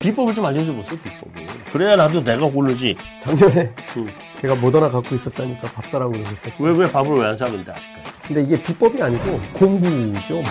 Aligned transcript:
비법을 0.00 0.34
좀 0.34 0.46
알려줘 0.46 0.72
보세요, 0.72 0.98
비법을. 1.04 1.46
그래야 1.74 1.94
나도 1.94 2.24
내가 2.24 2.46
고르지. 2.46 2.96
작년에 3.22 3.70
응. 3.98 4.08
제가 4.40 4.54
모더나 4.54 4.88
갖고 4.90 5.14
있었다니까 5.14 5.68
밥 5.68 5.84
사라고 5.90 6.12
그러셨었죠. 6.12 6.52
왜, 6.64 6.72
왜 6.72 6.90
밥을 6.90 7.18
왜 7.18 7.26
안 7.26 7.36
사는데, 7.36 7.70
아직까지. 7.70 8.10
근데 8.26 8.42
이게 8.44 8.62
비법이 8.62 9.02
아니고 9.02 9.38
공부죠, 9.52 10.34
뭐. 10.36 10.42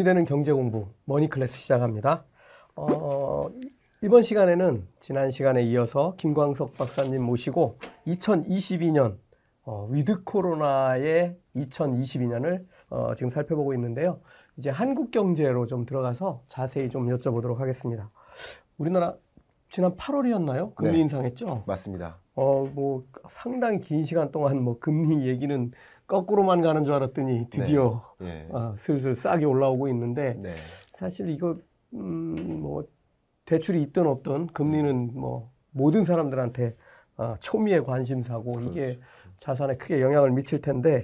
돈이 0.00 0.04
되는 0.04 0.24
경제 0.24 0.52
공부 0.52 0.88
머니 1.04 1.28
클래스 1.28 1.58
시작합니다. 1.58 2.24
어, 2.74 3.50
이번 4.02 4.22
시간에는 4.22 4.86
지난 5.00 5.30
시간에 5.30 5.62
이어서 5.64 6.14
김광석 6.16 6.74
박사님 6.74 7.22
모시고 7.22 7.78
2022년 8.06 9.18
어, 9.62 9.86
위드 9.90 10.24
코로나의 10.24 11.36
2022년을 11.54 12.64
어, 12.88 13.14
지금 13.14 13.30
살펴보고 13.30 13.74
있는데요. 13.74 14.20
이제 14.56 14.70
한국 14.70 15.10
경제로 15.10 15.66
좀 15.66 15.84
들어가서 15.84 16.42
자세히 16.48 16.88
좀 16.88 17.06
여쭤보도록 17.08 17.58
하겠습니다. 17.58 18.10
우리나라 18.78 19.16
지난 19.70 19.96
8월이었나요? 19.96 20.74
금리 20.74 20.92
네. 20.92 20.98
인상했죠. 20.98 21.64
맞습니다. 21.66 22.18
어, 22.34 22.64
뭐 22.72 23.04
상당히 23.28 23.80
긴 23.80 24.04
시간 24.04 24.30
동안 24.32 24.62
뭐 24.62 24.78
금리 24.78 25.26
얘기는 25.26 25.72
거꾸로만 26.14 26.60
가는 26.60 26.84
줄 26.84 26.94
알았더니 26.94 27.46
드디어 27.50 28.02
예. 28.22 28.48
아, 28.52 28.74
슬슬 28.76 29.14
싹이 29.14 29.44
올라오고 29.44 29.86
있는데 29.88 30.34
네. 30.34 30.54
사실 30.92 31.30
이거 31.30 31.56
음, 31.94 32.60
뭐 32.60 32.84
대출이 33.44 33.80
있든 33.82 34.08
없든 34.08 34.48
금리는 34.48 35.12
뭐 35.14 35.52
모든 35.70 36.02
사람들한테 36.04 36.74
아, 37.16 37.36
초미의 37.38 37.84
관심사고 37.84 38.60
이게 38.62 38.86
그렇죠. 38.86 39.00
자산에 39.38 39.76
크게 39.76 40.00
영향을 40.02 40.32
미칠 40.32 40.60
텐데 40.60 41.02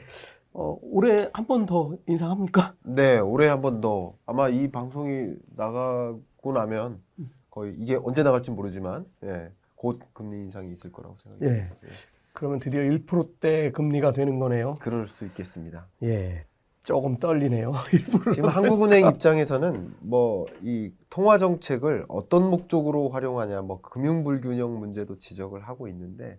어, 0.53 0.77
올해 0.83 1.31
한 1.33 1.47
번 1.47 1.67
더 1.67 1.97
인상합니까? 2.09 2.75
네, 2.83 3.19
올해 3.21 3.47
한 3.47 3.61
번 3.62 3.81
더 3.81 4.15
아마 4.27 4.49
이 4.49 4.69
방송이 4.73 5.34
나가고 5.55 6.53
나면 6.53 7.01
거의 7.51 7.77
이게 7.79 7.97
언제 8.03 8.25
나갈지 8.25 8.51
모르지만 8.51 9.07
예, 9.23 9.51
곧 9.77 10.01
금리 10.12 10.39
인상이 10.39 10.73
있을 10.73 10.91
거라고 10.91 11.17
생각합니다. 11.23 11.77
예. 11.84 11.91
그러면 12.37 12.59
드디어 12.59 12.81
1%대 12.83 13.73
금리가 13.73 14.12
되는 14.12 14.39
거네요. 14.39 14.75
그럴 14.81 15.06
수 15.06 15.25
있겠습니다. 15.25 15.87
예. 16.03 16.45
조금 16.84 17.17
떨리네요. 17.17 17.73
지금 18.33 18.48
한국은행 18.51 19.06
입장에서는 19.09 19.95
뭐 20.01 20.47
이 20.62 20.93
통화 21.09 21.39
정책을 21.39 22.05
어떤 22.09 22.48
목적으로 22.51 23.09
활용하냐, 23.09 23.62
뭐 23.62 23.81
금융 23.81 24.23
불균형 24.23 24.78
문제도 24.78 25.17
지적을 25.19 25.62
하고 25.62 25.89
있는데 25.89 26.39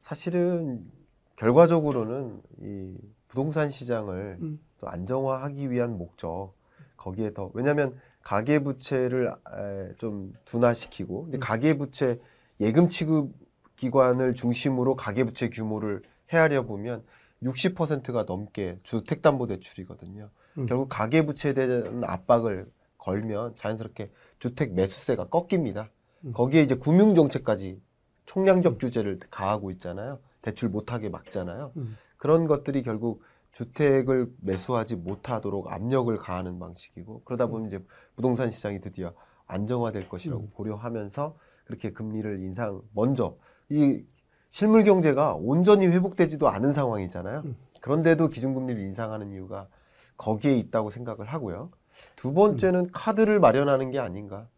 사실은 0.00 0.90
결과적으로는 1.36 2.40
이 2.62 2.96
부동산 3.28 3.68
시장을 3.68 4.38
음. 4.40 4.58
또 4.80 4.88
안정화하기 4.88 5.70
위한 5.70 5.98
목적 5.98 6.54
거기에 6.96 7.34
더 7.34 7.50
왜냐하면 7.52 7.94
가계 8.22 8.60
부채를 8.60 9.28
에, 9.28 9.94
좀 9.98 10.32
둔화시키고 10.46 11.24
근데 11.24 11.38
음. 11.38 11.40
가계 11.40 11.76
부채 11.76 12.18
예금 12.60 12.88
취급 12.88 13.32
기관을 13.76 14.34
중심으로 14.34 14.96
가계 14.96 15.24
부채 15.24 15.48
규모를 15.48 16.02
헤아려 16.32 16.64
보면 16.64 17.04
60%가 17.42 18.24
넘게 18.24 18.78
주택담보대출이거든요. 18.82 20.30
음. 20.58 20.66
결국 20.66 20.88
가계 20.88 21.26
부채에 21.26 21.54
대한 21.54 22.02
압박을 22.04 22.66
걸면 22.98 23.56
자연스럽게 23.56 24.10
주택 24.38 24.74
매수세가 24.74 25.28
꺾입니다. 25.28 25.90
음. 26.24 26.32
거기에 26.32 26.62
이제 26.62 26.74
금융 26.74 27.14
정책까지 27.14 27.80
총량적 28.24 28.78
규제를 28.78 29.18
가하고 29.30 29.70
있잖아요. 29.72 30.18
대출 30.42 30.68
못하게 30.68 31.08
막잖아요. 31.08 31.72
음. 31.76 31.96
그런 32.16 32.46
것들이 32.46 32.82
결국 32.82 33.22
주택을 33.52 34.32
매수하지 34.40 34.96
못하도록 34.96 35.72
압력을 35.72 36.14
가하는 36.18 36.58
방식이고 36.58 37.22
그러다 37.24 37.46
보면 37.46 37.68
이제 37.68 37.84
부동산 38.14 38.50
시장이 38.50 38.80
드디어 38.80 39.14
안정화될 39.46 40.08
것이라고 40.08 40.42
음. 40.42 40.50
고려하면서 40.52 41.36
그렇게 41.64 41.92
금리를 41.92 42.40
인상 42.42 42.82
먼저 42.92 43.36
이 43.68 44.04
실물 44.50 44.84
경제가 44.84 45.34
온전히 45.34 45.86
회복되지도 45.86 46.48
않은 46.48 46.72
상황이잖아요. 46.72 47.42
음. 47.44 47.56
그런데도 47.80 48.28
기준금리를 48.28 48.80
인상하는 48.80 49.30
이유가 49.30 49.68
거기에 50.16 50.56
있다고 50.56 50.90
생각을 50.90 51.26
하고요. 51.26 51.70
두 52.14 52.30
음. 52.30 52.34
번째는 52.34 52.90
카드를 52.92 53.40
마련하는 53.40 53.90
게 53.90 53.98
아닌가. 53.98 54.48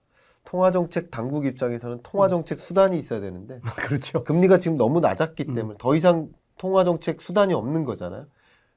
통화정책 0.44 1.10
당국 1.10 1.44
입장에서는 1.44 2.00
통화정책 2.02 2.58
수단이 2.58 2.98
있어야 2.98 3.20
되는데 3.20 3.60
그렇죠. 3.76 4.24
금리가 4.24 4.58
지금 4.58 4.76
너무 4.76 5.00
낮았기 5.00 5.46
음. 5.48 5.54
때문에 5.54 5.76
더 5.78 5.94
이상 5.94 6.30
통화정책 6.56 7.20
수단이 7.20 7.52
없는 7.54 7.84
거잖아요. 7.84 8.26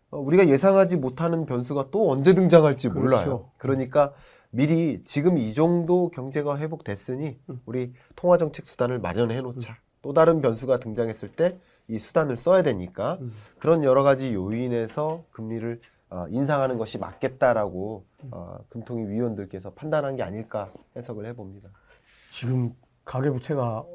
어, 0.10 0.20
우리가 0.20 0.50
예상하지 0.50 0.98
못하는 0.98 1.46
변수가 1.46 1.90
또 1.92 2.12
언제 2.12 2.34
등장할지 2.34 2.90
그렇죠. 2.90 3.00
몰라요. 3.00 3.52
그러니까 3.58 4.12
미리 4.50 5.02
지금 5.06 5.38
이 5.38 5.54
정도 5.54 6.10
경제가 6.10 6.58
회복됐으니 6.58 7.40
음. 7.50 7.62
우리 7.66 7.94
통화정책 8.16 8.66
수단을 8.66 9.00
마련해 9.00 9.40
놓자. 9.42 9.78
또 10.02 10.14
다른 10.14 10.42
변수가 10.42 10.80
등장했을 10.80 11.32
때 11.32 11.60
이 11.92 12.00
수단을 12.00 12.38
써야 12.38 12.62
되니까 12.62 13.18
음. 13.20 13.34
그런 13.60 13.84
여러 13.84 14.02
가지 14.02 14.34
요인에서 14.34 15.26
금리를 15.32 15.82
어, 16.10 16.26
인상하는 16.30 16.78
것이 16.78 16.98
맞겠다라고 16.98 18.06
어, 18.32 18.60
금통위 18.70 19.08
위원들께서 19.08 19.72
판단한 19.74 20.16
게 20.16 20.24
아닐까 20.24 20.72
해석을 20.96 21.26
해봅니다. 21.28 21.70
지금 22.32 22.74
가계부채가 23.04 23.86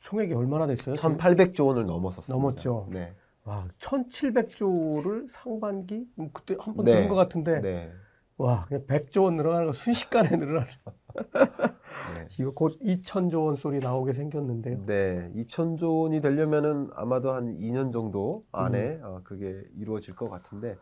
총액이 0.00 0.34
얼마나 0.34 0.66
됐어요? 0.66 0.94
지금? 0.94 1.16
1,800조 1.16 1.66
원을 1.66 1.86
넘었었습니다. 1.86 2.32
넘었죠. 2.34 2.88
네. 2.90 3.14
와, 3.44 3.66
1,700조를 3.80 5.28
상반기 5.28 6.06
음, 6.18 6.30
그때 6.32 6.56
한번 6.60 6.84
네. 6.84 6.92
들은 6.92 7.08
것 7.08 7.16
같은데 7.16 7.60
네. 7.60 7.92
와, 8.36 8.64
그냥 8.66 8.86
100조 8.86 9.24
원 9.24 9.36
늘어나는 9.36 9.66
거 9.66 9.72
순식간에 9.72 10.30
늘어나는. 10.36 10.72
네. 11.14 12.28
이거 12.38 12.50
곧 12.52 12.78
2,000조 12.80 13.46
원 13.46 13.56
소리 13.56 13.78
나오게 13.78 14.12
생겼는데요. 14.12 14.82
네, 14.86 15.30
2천조 15.36 16.02
원이 16.02 16.20
되려면은 16.20 16.90
아마도 16.94 17.32
한 17.32 17.54
2년 17.54 17.92
정도 17.92 18.44
안에 18.52 18.96
음. 18.96 19.00
어, 19.04 19.20
그게 19.24 19.62
이루어질 19.78 20.14
것 20.14 20.28
같은데 20.28 20.76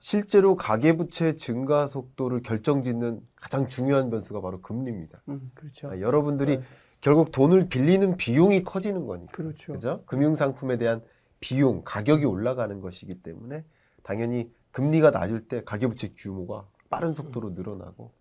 실제로 0.00 0.56
가계부채 0.56 1.36
증가 1.36 1.86
속도를 1.86 2.42
결정짓는 2.42 3.20
가장 3.36 3.68
중요한 3.68 4.10
변수가 4.10 4.40
바로 4.40 4.60
금리입니다. 4.60 5.22
음, 5.28 5.50
그렇죠. 5.54 5.90
아, 5.90 6.00
여러분들이 6.00 6.56
네. 6.56 6.62
결국 7.00 7.32
돈을 7.32 7.68
빌리는 7.68 8.16
비용이 8.16 8.62
커지는 8.64 9.06
거니까. 9.06 9.32
그렇죠. 9.32 9.72
그죠? 9.72 10.02
금융 10.06 10.36
상품에 10.36 10.78
대한 10.78 11.02
비용, 11.38 11.82
가격이 11.84 12.26
올라가는 12.26 12.80
것이기 12.80 13.22
때문에 13.22 13.64
당연히 14.02 14.50
금리가 14.72 15.10
낮을 15.10 15.48
때 15.48 15.62
가계부채 15.64 16.12
규모가 16.14 16.66
빠른 16.90 17.14
속도로 17.14 17.50
늘어나고 17.50 18.12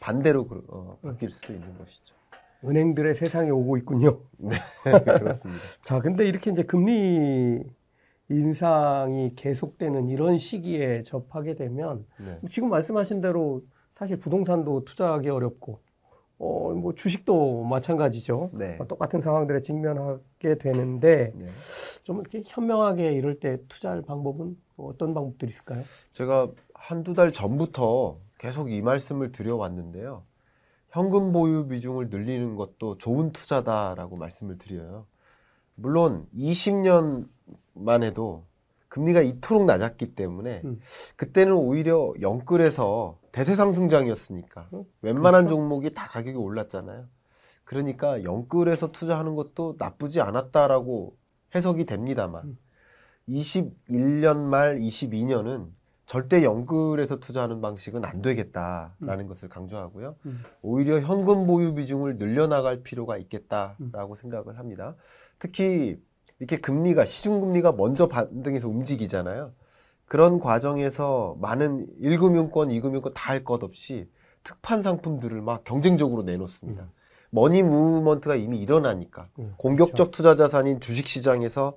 반대로 0.00 0.46
그- 0.46 0.64
어, 0.68 0.98
바뀔 1.02 1.30
수도 1.30 1.52
있는 1.52 1.76
것이죠. 1.78 2.14
은행들의 2.64 3.14
세상에 3.14 3.50
오고 3.50 3.76
있군요. 3.78 4.20
네, 4.38 4.50
그렇습니다. 5.20 5.62
자, 5.82 6.00
근데 6.00 6.26
이렇게 6.26 6.50
이제 6.50 6.62
금리 6.62 7.62
인상이 8.28 9.34
계속되는 9.36 10.08
이런 10.08 10.36
시기에 10.38 11.02
접하게 11.02 11.54
되면 11.54 12.04
네. 12.18 12.40
지금 12.50 12.70
말씀하신 12.70 13.20
대로 13.20 13.62
사실 13.94 14.18
부동산도 14.18 14.84
투자하기 14.84 15.28
어렵고 15.28 15.80
어, 16.38 16.72
뭐 16.74 16.94
주식도 16.94 17.64
마찬가지죠. 17.64 18.50
네. 18.52 18.76
어, 18.80 18.86
똑같은 18.86 19.20
상황들에 19.20 19.60
직면하게 19.60 20.56
되는데 20.58 21.32
네. 21.34 21.46
좀 22.02 22.20
이렇게 22.20 22.42
현명하게 22.44 23.12
이럴 23.12 23.38
때 23.38 23.58
투자할 23.68 24.02
방법은 24.02 24.56
뭐 24.74 24.90
어떤 24.90 25.14
방법들이 25.14 25.50
있을까요? 25.50 25.82
제가 26.12 26.50
한두 26.74 27.14
달 27.14 27.32
전부터 27.32 28.18
계속 28.38 28.70
이 28.70 28.82
말씀을 28.82 29.32
드려왔는데요. 29.32 30.24
현금 30.90 31.32
보유 31.32 31.66
비중을 31.66 32.08
늘리는 32.08 32.56
것도 32.56 32.98
좋은 32.98 33.32
투자다라고 33.32 34.16
말씀을 34.16 34.58
드려요. 34.58 35.06
물론 35.74 36.26
20년만 36.34 38.02
해도 38.02 38.44
금리가 38.88 39.20
이토록 39.20 39.66
낮았기 39.66 40.14
때문에 40.14 40.62
음. 40.64 40.80
그때는 41.16 41.52
오히려 41.54 42.14
영끌에서 42.20 43.18
대세상승장이었으니까 43.32 44.68
음, 44.72 44.84
웬만한 45.02 45.44
그렇죠. 45.44 45.56
종목이 45.56 45.92
다 45.92 46.06
가격이 46.06 46.38
올랐잖아요. 46.38 47.06
그러니까 47.64 48.22
영끌에서 48.22 48.92
투자하는 48.92 49.34
것도 49.34 49.74
나쁘지 49.78 50.20
않았다라고 50.20 51.16
해석이 51.54 51.84
됩니다만 51.84 52.44
음. 52.44 52.58
21년 53.28 54.38
말 54.38 54.76
22년은 54.76 55.68
절대 56.06 56.44
연끌에서 56.44 57.16
투자하는 57.16 57.60
방식은 57.60 58.04
안 58.04 58.22
되겠다라는 58.22 59.26
것을 59.26 59.48
강조하고요. 59.48 60.14
음. 60.26 60.42
오히려 60.62 61.00
현금 61.00 61.46
보유 61.46 61.74
비중을 61.74 62.16
늘려나갈 62.18 62.82
필요가 62.82 63.16
있겠다라고 63.18 64.14
생각을 64.14 64.58
합니다. 64.58 64.94
특히 65.38 65.98
이렇게 66.38 66.58
금리가 66.58 67.04
시중 67.04 67.40
금리가 67.40 67.72
먼저 67.72 68.06
반등해서 68.08 68.68
움직이잖아요. 68.68 69.52
그런 70.04 70.38
과정에서 70.38 71.36
많은 71.40 71.88
1금융권, 72.00 72.70
2금융권 72.80 73.12
다 73.14 73.32
할 73.32 73.44
것 73.44 73.64
없이 73.64 74.08
특판 74.44 74.82
상품들을 74.82 75.42
막 75.42 75.64
경쟁적으로 75.64 76.22
내놓습니다. 76.22 76.84
음. 76.84 76.88
머니 77.30 77.64
무브먼트가 77.64 78.36
이미 78.36 78.60
일어나니까 78.60 79.26
음, 79.40 79.54
공격적 79.56 80.12
투자 80.12 80.36
자산인 80.36 80.78
주식 80.78 81.08
시장에서 81.08 81.76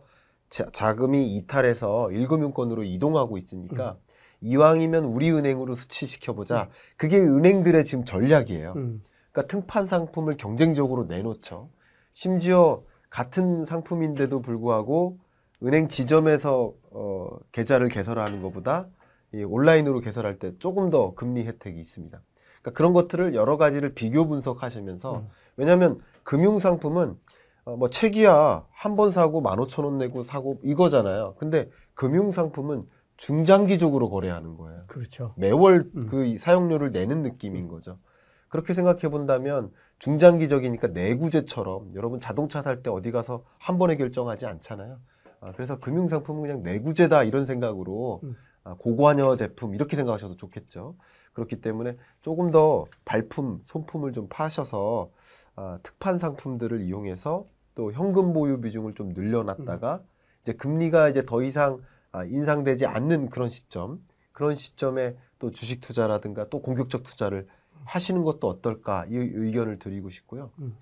자, 0.50 0.66
자금이 0.72 1.36
이탈해서 1.36 2.10
1금융권으로 2.12 2.86
이동하고 2.86 3.40
있으니까 3.40 3.98
이왕이면 4.42 5.06
우리 5.06 5.32
은행으로 5.32 5.76
수치시켜 5.76 6.34
보자. 6.34 6.70
그게 6.98 7.18
은행들의 7.20 7.84
지금 7.86 8.06
전략이에요. 8.06 8.74
음. 8.76 9.04
그러니까 9.32 9.52
등판 9.52 9.86
상품을 9.86 10.38
경쟁적으로 10.38 11.06
내놓죠. 11.06 11.70
심지어 12.14 12.84
같은 13.10 13.66
상품인데도 13.66 14.42
불구하고 14.42 15.18
은행 15.64 15.88
지점에서 15.88 16.74
어, 16.92 17.28
계좌를 17.52 17.90
개설하는 17.90 18.42
것보다 18.42 18.88
이 19.34 19.44
온라인으로 19.44 20.00
개설할 20.00 20.40
때 20.40 20.54
조금 20.60 20.90
더 20.90 21.14
금리 21.14 21.46
혜택이 21.46 21.80
있습니다. 21.80 22.22
그러니까 22.62 22.72
그런 22.78 22.94
것들을 22.94 23.36
여러 23.36 23.58
가지를 23.58 23.94
비교 23.94 24.28
분석하시면서 24.28 25.18
음. 25.18 25.28
왜냐하면 25.58 26.00
금융 26.24 26.60
상품은 26.60 27.18
어, 27.66 27.76
뭐 27.76 27.90
책이야 27.90 28.66
한 28.72 28.96
번 28.96 29.12
사고 29.12 29.42
만 29.42 29.60
오천 29.60 29.86
원 29.86 29.98
내고 29.98 30.24
사고 30.24 30.60
이거잖아요. 30.64 31.36
근데 31.38 31.70
금융 31.94 32.32
상품은 32.32 32.88
중장기적으로 33.20 34.10
거래하는 34.10 34.56
거예요. 34.56 34.84
그렇죠. 34.88 35.34
매월 35.36 35.92
음. 35.94 36.08
그 36.08 36.38
사용료를 36.38 36.92
내는 36.92 37.22
느낌인 37.22 37.68
거죠. 37.68 38.00
그렇게 38.48 38.74
생각해 38.74 39.10
본다면 39.10 39.72
중장기적이니까 40.00 40.88
내구재처럼 40.88 41.94
여러분 41.96 42.22
자동차 42.22 42.62
살 42.62 42.82
때 42.82 42.90
어디 42.90 43.12
가서 43.12 43.44
한 43.58 43.78
번에 43.78 43.98
결정하지 43.98 44.46
않잖아요. 44.46 45.00
아, 45.42 45.52
그래서 45.52 45.80
금융상품은 45.80 46.42
그냥 46.42 46.64
내구재다 46.64 47.24
이런 47.26 47.46
생각으로 47.46 48.22
음. 48.24 48.36
아, 48.64 48.76
고관여 48.76 49.36
제품 49.36 49.76
이렇게 49.76 49.98
생각하셔도 49.98 50.38
좋겠죠. 50.38 50.96
그렇기 51.34 51.60
때문에 51.60 51.98
조금 52.22 52.52
더 52.52 52.86
발품, 53.04 53.62
손품을 53.66 54.14
좀 54.14 54.28
파셔서 54.30 55.12
아, 55.58 55.78
특판 55.84 56.18
상품들을 56.18 56.80
이용해서 56.82 57.46
또 57.76 57.92
현금 57.92 58.32
보유 58.32 58.62
비중을 58.62 58.94
좀 58.94 59.10
늘려놨다가 59.10 60.02
이제 60.44 60.54
금리가 60.54 61.10
이제 61.10 61.26
더 61.26 61.44
이상 61.44 61.74
아, 61.74 61.78
인상되지 62.14 62.86
않는 62.86 63.30
그런 63.30 63.50
시점, 63.50 64.04
그런 64.32 64.56
시점에 64.56 65.16
또 65.38 65.52
주식 65.52 65.82
투자라든가 65.82 66.50
또 66.50 66.62
공격적 66.62 67.04
투자를 67.04 67.48
하시는 67.86 68.24
것도 68.24 68.48
어떨까 68.48 69.06
이 69.10 69.16
의견을 69.16 69.80
드리고 69.80 70.10
싶고요. 70.10 70.52
음. 70.60 70.76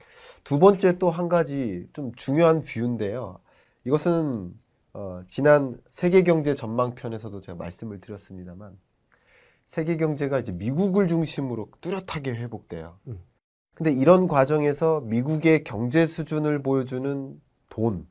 두 0.43 0.59
번째 0.59 0.97
또 0.97 1.09
한 1.09 1.29
가지 1.29 1.87
좀 1.93 2.13
중요한 2.15 2.63
view인데요. 2.63 3.39
이것은 3.85 4.53
어, 4.93 5.21
지난 5.29 5.79
세계 5.89 6.23
경제 6.23 6.55
전망 6.55 6.95
편에서도 6.95 7.39
제가 7.41 7.57
말씀을 7.57 8.01
드렸습니다만 8.01 8.77
세계 9.67 9.95
경제가 9.97 10.39
이제 10.39 10.51
미국을 10.51 11.07
중심으로 11.07 11.69
뚜렷하게 11.81 12.31
회복돼요. 12.31 12.97
음. 13.07 13.19
근데 13.75 13.91
이런 13.91 14.27
과정에서 14.27 15.01
미국의 15.01 15.63
경제 15.63 16.07
수준을 16.07 16.63
보여주는 16.63 17.39
돈, 17.69 17.93
음. 17.93 18.07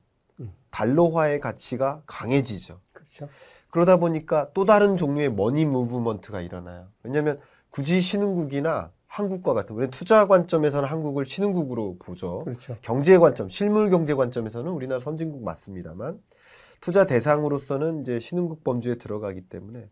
달러화의 0.76 1.40
가치가 1.40 2.02
강해지죠. 2.04 2.80
그렇죠. 2.92 3.28
그러다 3.70 3.96
보니까 3.96 4.50
또 4.52 4.66
다른 4.66 4.98
종류의 4.98 5.32
money 5.32 5.64
movement가 5.64 6.42
일어나요. 6.42 6.88
왜냐하면 7.02 7.40
굳이 7.70 7.98
신흥국이나 8.00 8.92
한국과 9.06 9.54
같은 9.54 9.74
우리는 9.74 9.90
투자 9.90 10.26
관점에서는 10.26 10.86
한국을 10.86 11.24
신흥국으로 11.24 11.96
보죠. 11.98 12.44
그렇죠. 12.44 12.76
경제 12.82 13.16
관점, 13.16 13.48
실물 13.48 13.88
경제 13.88 14.12
관점에서는 14.12 14.70
우리나라 14.70 15.00
선진국 15.00 15.42
맞습니다만 15.42 16.20
투자 16.82 17.06
대상으로서는 17.06 18.02
이제 18.02 18.20
신흥국 18.20 18.62
범주에 18.62 18.96
들어가기 18.96 19.48
때문에 19.48 19.88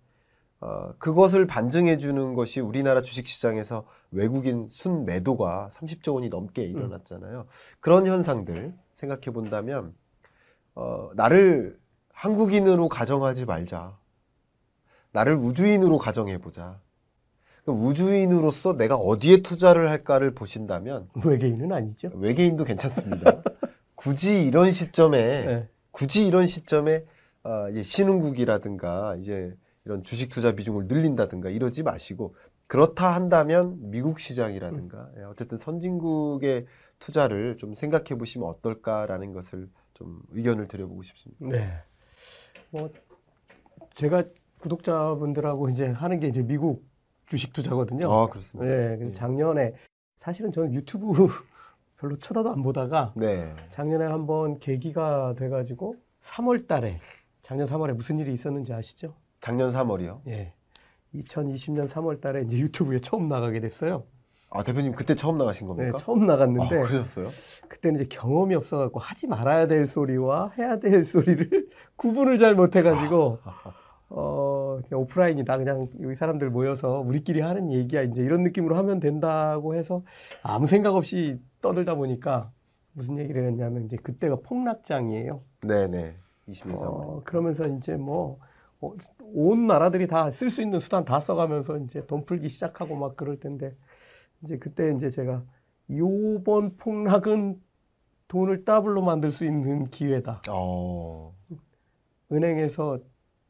어, 0.60 0.92
그것을 0.98 1.46
반증해 1.46 1.96
주는 1.96 2.34
것이 2.34 2.60
우리나라 2.60 3.00
주식 3.00 3.26
시장에서 3.26 3.86
외국인 4.10 4.69
순 4.70 5.06
매도가 5.06 5.70
30조 5.72 6.14
원이 6.14 6.28
넘게 6.28 6.62
일어났잖아요. 6.62 7.46
그런 7.81 8.06
현상들 8.06 8.75
생각해 8.96 9.32
본다면 9.32 9.94
어, 10.75 11.11
나를 11.15 11.79
한국인으로 12.12 12.88
가정하지 12.88 13.44
말자. 13.44 13.97
나를 15.12 15.35
우주인으로 15.35 15.99
가정해 15.99 16.38
보자. 16.38 16.81
그 17.65 17.73
우주인으로서 17.73 18.76
내가 18.76 18.97
어디에 18.97 19.43
투자를 19.43 19.88
할까를 19.88 20.35
보신다면 20.35 21.09
외계인은 21.25 21.73
아니죠. 21.73 22.11
외계인도 22.15 22.65
괜찮습니다. 22.65 23.43
굳이 23.94 24.44
이런 24.44 24.71
시점에 24.71 25.44
네. 25.44 25.69
굳이 25.91 26.26
이런 26.26 26.47
시점에 26.47 27.05
아, 27.43 27.69
이제 27.70 27.82
신흥국이라든가 27.82 29.17
이제 29.20 29.55
이런 29.85 30.03
주식 30.03 30.29
투자 30.31 30.53
비중을 30.53 30.87
늘린다든가 30.88 31.50
이러지 31.50 31.82
마시고 31.82 32.35
그렇다 32.67 33.15
한다면 33.15 33.79
미국 33.91 34.19
시장이라든가 34.19 35.11
예, 35.19 35.23
어쨌든 35.25 35.59
선진국의 35.59 36.67
투자를 36.99 37.56
좀 37.59 37.75
생각해 37.75 38.19
보시면 38.19 38.49
어떨까라는 38.49 39.32
것을 39.32 39.69
좀 39.94 40.20
의견을 40.31 40.69
드려보고 40.69 41.02
싶습니다. 41.02 41.46
네. 41.46 41.73
뭐 42.70 42.91
제가 43.94 44.25
구독자분들하고 44.61 45.69
이제 45.70 45.87
하는 45.87 46.20
게 46.20 46.29
이제 46.29 46.43
미국 46.43 46.85
주식 47.26 47.52
투자거든요. 47.52 48.11
아 48.12 48.26
그렇습니다. 48.29 48.69
네. 48.69 48.96
그래서 48.96 49.14
작년에 49.14 49.75
사실은 50.19 50.52
저는 50.52 50.75
유튜브 50.75 51.29
별로 51.96 52.19
쳐다도 52.19 52.50
안 52.50 52.62
보다가 52.62 53.14
네. 53.17 53.55
작년에 53.70 54.05
한번 54.05 54.58
계기가 54.58 55.35
돼가지고 55.38 55.96
3월 56.23 56.67
달에 56.67 56.99
작년 57.43 57.67
3월에 57.67 57.93
무슨 57.94 58.19
일이 58.19 58.32
있었는지 58.32 58.73
아시죠? 58.73 59.14
작년 59.38 59.70
3월이요. 59.70 60.20
예. 60.29 60.52
2020년 61.14 61.87
3월 61.87 62.20
달에 62.20 62.43
이제 62.43 62.58
유튜브에 62.58 62.99
처음 62.99 63.29
나가게 63.29 63.61
됐어요. 63.61 64.05
아 64.55 64.62
대표님 64.62 64.93
그때 64.93 65.17
처음 65.17 65.37
나가신 65.37 65.67
네, 65.67 65.75
겁니까? 65.75 65.99
처음 65.99 66.27
나갔는데 66.27 66.79
아, 66.79 66.87
그러셨어요? 66.87 67.29
그때는 67.69 67.97
이제 68.01 68.06
경험이 68.09 68.55
없어갖고 68.55 69.01
하지 69.01 69.27
말아야 69.27 69.67
될 69.67 69.85
소리와 69.85 70.53
해야 70.56 70.79
될 70.79 71.05
소리를 71.05 71.69
구분을 71.97 72.39
잘 72.39 72.55
못해가지고 72.55 73.39
어 74.11 74.79
그냥 74.87 75.03
오프라인이다 75.03 75.59
그냥 75.59 75.89
여기 76.03 76.15
사람들 76.15 76.51
모여서 76.51 77.01
우리끼리 77.01 77.41
하는 77.41 77.73
얘기야 77.73 78.03
이제 78.03 78.23
이런 78.23 78.45
느낌으로 78.45 78.77
하면 78.77 79.01
된다고 79.01 79.75
해서 79.75 80.03
아무 80.45 80.69
생각 80.69 80.95
없이 80.95 81.41
떠들다 81.61 81.97
보니까 81.97 82.53
무슨 82.93 83.19
얘기를 83.19 83.45
했냐면 83.49 83.87
이제 83.87 83.97
그때가 83.97 84.37
폭락장이에요. 84.45 85.43
네네. 85.62 86.15
21, 86.46 86.75
3월. 86.75 86.82
어, 86.84 87.23
그러면서 87.25 87.67
이제 87.67 87.96
뭐, 87.96 88.39
어, 88.81 88.93
온 89.34 89.67
나라들이 89.67 90.06
다 90.06 90.31
쓸 90.31 90.49
수 90.49 90.63
있는 90.63 90.79
수단 90.79 91.05
다 91.05 91.19
써가면서 91.19 91.79
이제 91.79 92.06
돈 92.06 92.25
풀기 92.25 92.49
시작하고 92.49 92.94
막 92.94 93.17
그럴 93.17 93.41
텐데, 93.41 93.75
이제 94.44 94.58
그때 94.58 94.93
이제 94.93 95.08
제가 95.10 95.43
요번 95.91 96.77
폭락은 96.77 97.60
돈을 98.29 98.65
더블로 98.65 99.03
만들 99.03 99.31
수 99.32 99.44
있는 99.44 99.91
기회다. 99.91 100.43
어. 100.51 101.34
은행에서 102.31 102.98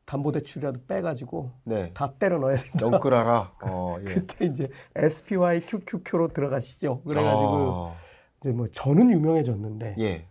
담보대출이라도 0.04 0.80
빼가지고 0.86 1.50
네. 1.64 1.92
다 1.94 2.12
때려 2.18 2.38
넣어야 2.38 2.56
된다. 2.56 2.78
영끌하라. 2.86 3.52
어, 3.62 3.96
예. 4.00 4.04
그때 4.04 4.44
이제 4.46 4.68
SPY 4.94 5.60
QQQ로 5.60 6.28
들어가시죠. 6.28 7.02
그래가지고 7.02 7.92
아, 7.92 7.94
이제 8.40 8.50
뭐 8.52 8.68
저는 8.70 9.10
유명해졌는데 9.10 9.96
예. 10.00 10.26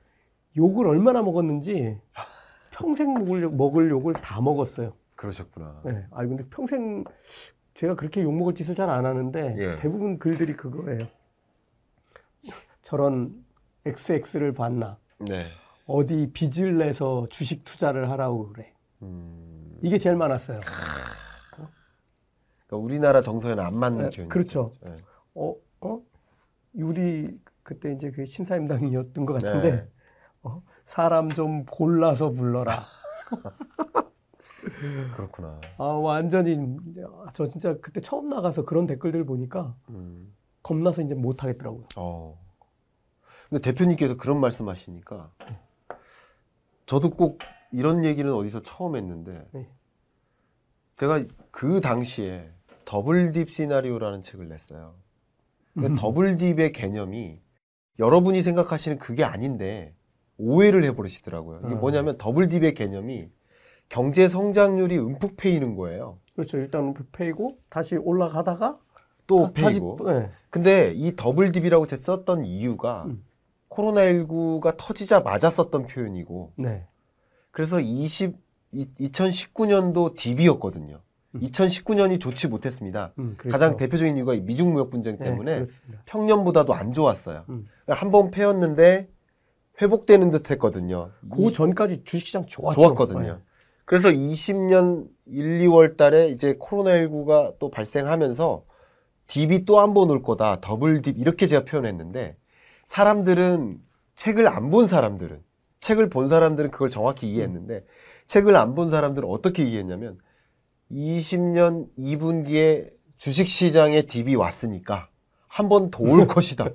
욕을 0.56 0.88
얼마나 0.88 1.22
먹었는지 1.24 2.00
평생 2.74 3.14
먹을, 3.16 3.44
욕- 3.44 3.56
먹을 3.56 3.90
욕을 3.90 4.14
다 4.14 4.40
먹었어요. 4.42 4.94
그러셨구나. 5.16 5.82
네. 5.86 6.06
아 6.12 6.26
근데 6.26 6.46
평생 6.50 7.04
제가 7.74 7.96
그렇게 7.96 8.22
욕 8.24 8.34
먹을 8.34 8.54
짓을 8.54 8.76
잘 8.76 8.90
안 8.90 9.06
하는데 9.06 9.56
예. 9.58 9.76
대부분 9.78 10.20
글들이 10.20 10.54
그거예요. 10.56 11.08
저런 12.82 13.44
XX를 13.86 14.54
봤나? 14.54 14.98
네. 15.20 15.48
어디 15.86 16.30
빚을 16.34 16.78
내서 16.78 17.28
주식 17.30 17.64
투자를 17.64 18.10
하라고 18.12 18.50
그래. 18.50 18.74
음, 19.02 19.78
이게 19.82 19.98
제일 19.98 20.16
많았어요. 20.16 20.58
그러니까 22.68 22.78
우리나라 22.78 23.22
정서에는 23.22 23.64
안 23.64 23.76
맞는 23.76 24.10
네, 24.10 24.16
표현. 24.16 24.30
그렇죠. 24.30 24.74
어, 25.36 25.56
어? 25.82 26.02
유리 26.76 27.40
그때 27.64 27.94
이제 27.94 28.12
그 28.12 28.26
신사임당이었던 28.26 29.26
것 29.26 29.34
같은데 29.42 29.72
네. 29.76 29.88
어? 30.44 30.62
사람 30.86 31.30
좀 31.30 31.66
골라서 31.66 32.30
불러라. 32.32 32.84
그렇구나. 35.16 35.60
아 35.78 35.84
완전히 35.84 36.58
아, 37.06 37.32
저 37.34 37.48
진짜 37.48 37.78
그때 37.82 38.02
처음 38.02 38.30
나가서 38.30 38.66
그런 38.66 38.88
댓글들 38.88 39.26
보니까 39.26 39.76
음, 39.90 40.34
겁나서 40.62 41.02
이제 41.02 41.14
못 41.14 41.44
하겠더라고요. 41.44 41.88
어. 41.96 42.40
근데 43.50 43.62
대표님께서 43.62 44.18
그런 44.18 44.40
말씀하시니까 44.40 45.32
저도 46.86 47.12
꼭 47.12 47.40
이런 47.72 48.06
얘기는 48.06 48.32
어디서 48.32 48.62
처음 48.62 48.96
했는데 48.96 49.48
네. 49.52 49.70
제가 50.96 51.24
그 51.52 51.82
당시에 51.82 52.52
더블딥 52.86 53.50
시나리오라는 53.50 54.24
책을 54.24 54.48
냈어요. 54.48 54.96
음. 55.78 55.96
더블딥의 55.96 56.72
개념이 56.72 57.42
여러분이 58.00 58.42
생각하시는 58.44 58.98
그게 58.98 59.24
아닌데 59.24 59.96
오해를 60.38 60.84
해버리시더라고요. 60.86 61.62
이게 61.66 61.76
어. 61.76 61.78
뭐냐면 61.78 62.18
더블딥의 62.18 62.74
개념이 62.74 63.30
경제 63.94 64.28
성장률이 64.28 64.98
움푹 64.98 65.38
패이는 65.38 65.76
거예요. 65.76 66.18
그렇죠. 66.34 66.58
일단 66.58 66.96
패이고 67.12 67.60
다시 67.70 67.96
올라가다가 67.96 68.80
또 69.28 69.54
다- 69.54 69.62
다시- 69.62 69.74
패이고. 69.76 70.00
네. 70.12 70.32
근데 70.50 70.92
이 70.96 71.16
더블 71.16 71.52
딥이라고 71.52 71.86
제가 71.86 72.02
썼던 72.02 72.44
이유가 72.46 73.04
음. 73.06 73.24
코로나19가 73.70 74.74
터지자마자 74.78 75.52
썼던 75.52 75.86
표현이고 75.86 76.54
네. 76.56 76.88
그래서 77.52 77.80
20, 77.80 78.36
2019년도 78.74 80.16
딥이었거든요. 80.18 81.00
음. 81.36 81.40
2019년이 81.40 82.20
좋지 82.20 82.48
못했습니다. 82.48 83.14
음, 83.20 83.36
그렇죠. 83.38 83.52
가장 83.54 83.78
대표적인 83.78 84.18
이유가 84.18 84.34
이 84.34 84.42
미중 84.42 84.74
무역 84.74 84.90
분쟁 84.90 85.18
네, 85.20 85.26
때문에 85.26 85.54
그렇습니다. 85.56 86.02
평년보다도 86.06 86.74
안 86.74 86.94
좋았어요. 86.94 87.46
음. 87.50 87.68
한번 87.88 88.32
패였는데 88.32 89.08
회복되는 89.82 90.32
듯 90.32 90.50
했거든요. 90.50 91.12
그 91.32 91.52
전까지 91.52 92.04
주식시장 92.06 92.48
좋았죠. 92.48 92.82
좋았거든요. 92.82 93.34
네. 93.34 93.40
그래서 93.86 94.10
20년 94.10 95.08
1, 95.26 95.60
2월 95.68 95.98
달에 95.98 96.30
이제 96.30 96.56
코로나19가 96.56 97.56
또 97.60 97.70
발생하면서 97.70 98.64
dip이 99.28 99.66
또 99.66 99.80
한 99.80 99.94
번 99.94 100.10
올 100.10 100.22
거다. 100.22 100.58
더블 100.62 101.02
딥 101.02 101.18
이렇게 101.20 101.48
제가 101.48 101.66
표현했는데 101.66 102.38
사람들은 102.88 103.80
책을 104.16 104.48
안 104.48 104.70
본 104.72 104.88
사람들은 104.88 105.42
책을 105.82 106.10
본 106.10 106.30
사람들은 106.30 106.72
그걸 106.72 106.90
정확히 106.90 107.30
이해했는데 107.32 107.86
책을 108.28 108.56
안 108.56 108.76
본 108.76 108.90
사람들은 108.90 109.28
어떻게 109.30 109.64
이해했냐면 109.64 110.18
20년 110.92 111.88
2분기에 111.98 112.92
주식 113.18 113.48
시장에 113.48 114.04
dip이 114.04 114.36
왔으니까 114.36 115.10
한 115.48 115.70
번 115.70 115.90
더 115.92 116.04
올 116.04 116.26
것이다. 116.28 116.66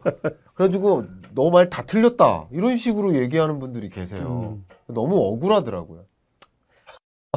그래가지고 0.54 1.04
너 1.34 1.50
말 1.50 1.68
다 1.70 1.82
틀렸다. 1.82 2.48
이런 2.52 2.76
식으로 2.76 3.16
얘기하는 3.16 3.58
분들이 3.58 3.88
계세요. 3.90 4.54
음. 4.58 4.66
너무 4.94 5.16
억울하더라고요. 5.16 6.04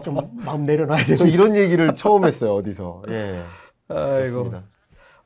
좀 0.01 0.17
마음 0.45 0.63
내려놔야 0.63 1.03
돼요. 1.05 1.15
저 1.17 1.25
이런 1.25 1.55
얘기를 1.55 1.95
처음 1.95 2.25
했어요 2.25 2.53
어디서 2.55 3.03
예 3.09 3.43
아이고. 3.87 4.51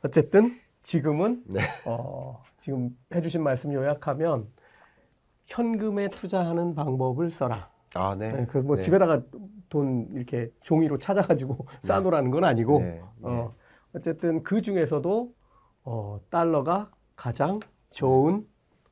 어쨌든 0.03 0.51
지금은 0.83 1.43
네. 1.47 1.61
어, 1.85 2.41
지금 2.57 2.89
해주신 3.13 3.41
말씀 3.43 3.73
요약하면 3.73 4.47
현금에 5.47 6.09
투자하는 6.09 6.75
방법을 6.75 7.31
써라. 7.31 7.69
아 7.95 8.13
네 8.15 8.31
네, 8.31 8.45
그뭐 8.45 8.75
네. 8.75 8.81
집에다가 8.81 9.21
돈 9.69 10.09
이렇게 10.13 10.51
종이로 10.61 10.97
찾아가지고 10.99 11.65
쌓아놓으라는 11.83 12.29
건 12.29 12.43
아니고 12.43 12.79
네, 12.79 12.85
네. 12.91 13.01
어, 13.21 13.55
어쨌든 13.93 14.43
그 14.43 14.61
중에서도 14.61 15.33
어, 15.85 16.19
달러가 16.29 16.91
가장 17.15 17.59
좋은 17.91 18.45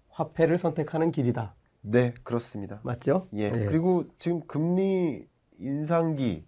화폐를 0.10 0.58
선택하는 0.58 1.12
길이다. 1.12 1.54
네 1.82 2.13
그렇습니다 2.24 2.80
맞죠? 2.84 3.28
예 3.36 3.44
예. 3.54 3.66
그리고 3.66 4.06
지금 4.18 4.40
금리 4.48 5.28
인상기 5.60 6.46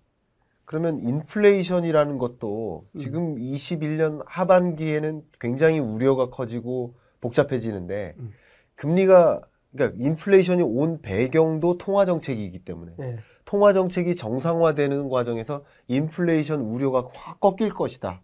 그러면 0.66 1.00
인플레이션이라는 1.00 2.18
것도 2.18 2.88
음. 2.92 3.00
지금 3.00 3.36
21년 3.36 4.24
하반기에는 4.26 5.24
굉장히 5.40 5.80
우려가 5.80 6.30
커지고 6.30 6.96
복잡해지는데 7.22 8.16
음. 8.18 8.32
금리가 8.76 9.42
그러니까 9.72 10.04
인플레이션이 10.04 10.64
온 10.64 11.02
배경도 11.02 11.78
통화 11.78 12.06
정책이기 12.06 12.60
때문에 12.60 12.94
예. 13.00 13.18
통화 13.44 13.74
정책이 13.74 14.16
정상화되는 14.16 15.10
과정에서 15.10 15.64
인플레이션 15.88 16.62
우려가 16.62 17.10
확 17.14 17.40
꺾일 17.40 17.74
것이다. 17.74 18.22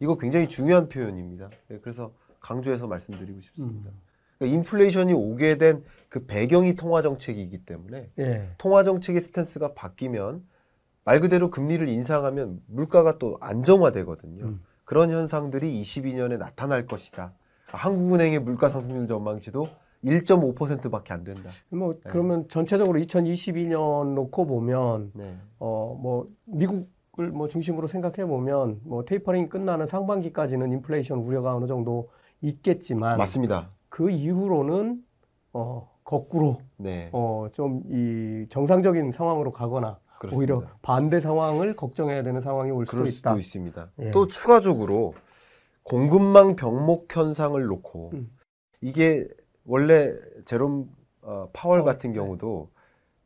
이거 0.00 0.16
굉장히 0.16 0.48
중요한 0.48 0.88
표현입니다. 0.88 1.50
예, 1.70 1.78
그래서 1.78 2.12
강조해서 2.40 2.86
말씀드리고 2.86 3.40
싶습니다. 3.40 3.90
음. 3.90 4.00
그러니까 4.42 4.56
인플레이션이 4.56 5.12
오게 5.12 5.58
된 5.58 5.82
그 6.12 6.26
배경이 6.26 6.74
통화 6.74 7.00
정책이기 7.00 7.64
때문에 7.64 8.10
예. 8.18 8.50
통화 8.58 8.84
정책의 8.84 9.22
스탠스가 9.22 9.72
바뀌면 9.72 10.46
말 11.04 11.20
그대로 11.20 11.48
금리를 11.48 11.88
인상하면 11.88 12.60
물가가 12.66 13.18
또 13.18 13.38
안정화되거든요. 13.40 14.44
음. 14.44 14.62
그런 14.84 15.08
현상들이 15.08 15.80
22년에 15.80 16.36
나타날 16.36 16.86
것이다. 16.86 17.32
한국은행의 17.64 18.40
물가 18.40 18.68
상승률 18.68 19.08
전망치도 19.08 19.68
1.5%밖에 20.04 21.14
안 21.14 21.24
된다. 21.24 21.48
뭐 21.70 21.94
네. 21.94 22.00
그러면 22.10 22.46
전체적으로 22.50 23.00
2022년 23.00 24.12
놓고 24.12 24.44
보면 24.44 25.12
네. 25.14 25.38
어뭐 25.60 26.28
미국을 26.44 27.30
뭐 27.32 27.48
중심으로 27.48 27.88
생각해 27.88 28.26
보면 28.26 28.80
뭐 28.82 29.06
테이퍼링 29.06 29.48
끝나는 29.48 29.86
상반기까지는 29.86 30.72
인플레이션 30.72 31.20
우려가 31.20 31.56
어느 31.56 31.66
정도 31.66 32.10
있겠지만 32.42 33.16
맞습니다. 33.16 33.70
그 33.92 34.10
이후로는 34.10 35.02
어 35.52 35.86
거꾸로 36.02 36.58
네. 36.78 37.10
어 37.12 37.48
좀 37.52 37.82
이 37.90 38.46
정상적인 38.48 39.12
상황으로 39.12 39.52
가거나 39.52 39.98
그렇습니다. 40.18 40.54
오히려 40.54 40.66
반대 40.80 41.20
상황을 41.20 41.76
걱정해야 41.76 42.22
되는 42.22 42.40
상황이 42.40 42.70
올 42.70 42.86
수도 42.86 43.04
있다. 43.04 43.36
있습니다. 43.36 43.90
예. 44.00 44.10
또 44.12 44.26
추가적으로 44.28 45.12
공급망 45.82 46.56
병목 46.56 47.14
현상을 47.14 47.62
놓고 47.62 48.12
음. 48.14 48.30
이게 48.80 49.28
원래 49.66 50.14
제롬 50.46 50.88
어, 51.20 51.48
파월 51.52 51.80
어, 51.80 51.84
같은 51.84 52.12
네. 52.12 52.16
경우도 52.18 52.70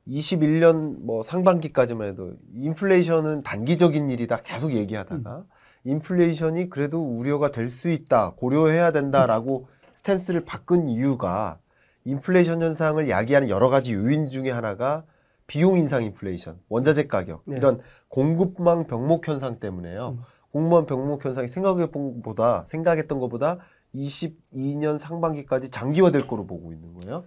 21년 0.08 0.98
뭐 1.00 1.22
상반기까지만 1.22 2.08
해도 2.08 2.32
인플레이션은 2.54 3.42
단기적인 3.42 4.10
일이다 4.10 4.38
계속 4.42 4.72
얘기하다가 4.72 5.36
음. 5.36 5.44
인플레이션이 5.84 6.70
그래도 6.70 7.00
우려가 7.02 7.52
될 7.52 7.68
수 7.70 7.88
있다 7.88 8.32
고려해야 8.36 8.90
된다라고 8.90 9.68
스탠스를 10.00 10.44
바꾼 10.44 10.88
이유가 10.88 11.58
인플레이션 12.04 12.60
현상을 12.62 13.08
야기하는 13.08 13.48
여러 13.48 13.70
가지 13.70 13.94
요인 13.94 14.28
중에 14.28 14.50
하나가 14.50 15.04
비용 15.46 15.78
인상 15.78 16.02
인플레이션, 16.04 16.60
원자재 16.68 17.06
가격 17.06 17.42
네. 17.46 17.56
이런 17.56 17.80
공급망 18.08 18.86
병목 18.86 19.26
현상 19.26 19.58
때문에요. 19.58 20.10
음. 20.18 20.22
공급망 20.50 20.86
병목 20.86 21.24
현상이 21.24 21.48
생각했던 21.48 22.14
것보다 22.16 22.64
생각했던 22.64 23.18
것보다 23.20 23.58
22년 23.94 24.98
상반기까지 24.98 25.70
장기화될 25.70 26.26
거로 26.26 26.46
보고 26.46 26.72
있는 26.72 26.92
거예요. 26.94 27.24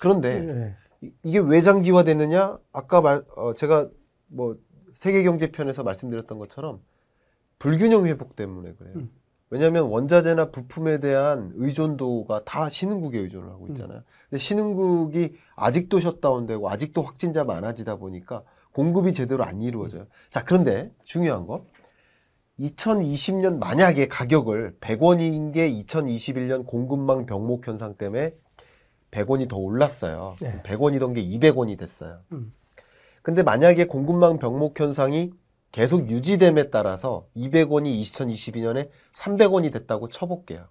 그런데 0.00 0.74
예. 1.02 1.06
이- 1.06 1.12
이게 1.22 1.38
왜 1.38 1.60
장기화됐느냐? 1.60 2.58
아까 2.72 3.00
말 3.02 3.24
어, 3.36 3.54
제가 3.54 3.90
뭐 4.28 4.56
세계 4.94 5.22
경제 5.22 5.50
편에서 5.52 5.82
말씀드렸던 5.84 6.38
것처럼 6.38 6.80
불균형 7.58 8.06
회복 8.06 8.36
때문에 8.36 8.72
그래요. 8.72 8.94
음. 8.96 9.10
왜냐하면 9.50 9.84
원자재나 9.84 10.50
부품에 10.50 10.98
대한 10.98 11.52
의존도가 11.54 12.44
다 12.44 12.68
신흥국에 12.68 13.18
의존을 13.18 13.48
하고 13.48 13.68
있잖아요. 13.68 14.02
근데 14.28 14.38
신흥국이 14.38 15.34
아직도 15.54 16.00
셧다운되고 16.00 16.68
아직도 16.68 17.02
확진자 17.02 17.44
많아지다 17.44 17.96
보니까 17.96 18.42
공급이 18.72 19.14
제대로 19.14 19.44
안 19.44 19.62
이루어져요. 19.62 20.06
자, 20.30 20.44
그런데 20.44 20.90
중요한 21.04 21.46
거 21.46 21.64
2020년 22.58 23.58
만약에 23.58 24.08
가격을 24.08 24.76
100원인 24.80 25.52
게 25.52 25.70
2021년 25.70 26.66
공급망 26.66 27.26
병목 27.26 27.66
현상 27.66 27.94
때문에 27.94 28.34
100원이 29.10 29.48
더 29.48 29.56
올랐어요. 29.56 30.36
네. 30.40 30.60
100원이던 30.64 31.14
게 31.14 31.24
200원이 31.24 31.78
됐어요. 31.78 32.20
음. 32.32 32.52
근데 33.22 33.42
만약에 33.42 33.86
공급망 33.86 34.38
병목 34.38 34.78
현상이 34.78 35.32
계속 35.76 36.08
유지됨에 36.08 36.70
따라서 36.70 37.28
200원이 37.36 38.00
2022년에 38.00 38.88
300원이 39.12 39.70
됐다고 39.70 40.08
쳐볼게요. 40.08 40.68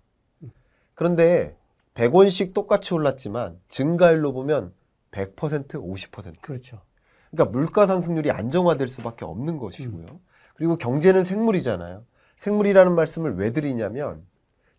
그런데 0.96 1.56
100원씩 1.94 2.56
똑같이 2.56 2.92
올랐지만 2.92 3.62
증가율로 3.70 4.34
보면 4.34 4.74
100% 5.12 5.68
50%. 5.76 6.42
그렇죠. 6.42 6.82
그러니까 7.30 7.52
물가 7.52 7.86
상승률이 7.86 8.32
안정화될 8.32 8.88
수밖에 8.88 9.26
없는 9.26 9.60
것이고요. 9.60 10.08
그리고 10.56 10.76
경제는 10.76 11.24
생물이잖아요. 11.24 12.04
생물이라는 12.38 12.96
말씀을 12.96 13.36
왜 13.36 13.52
드리냐면 13.52 14.26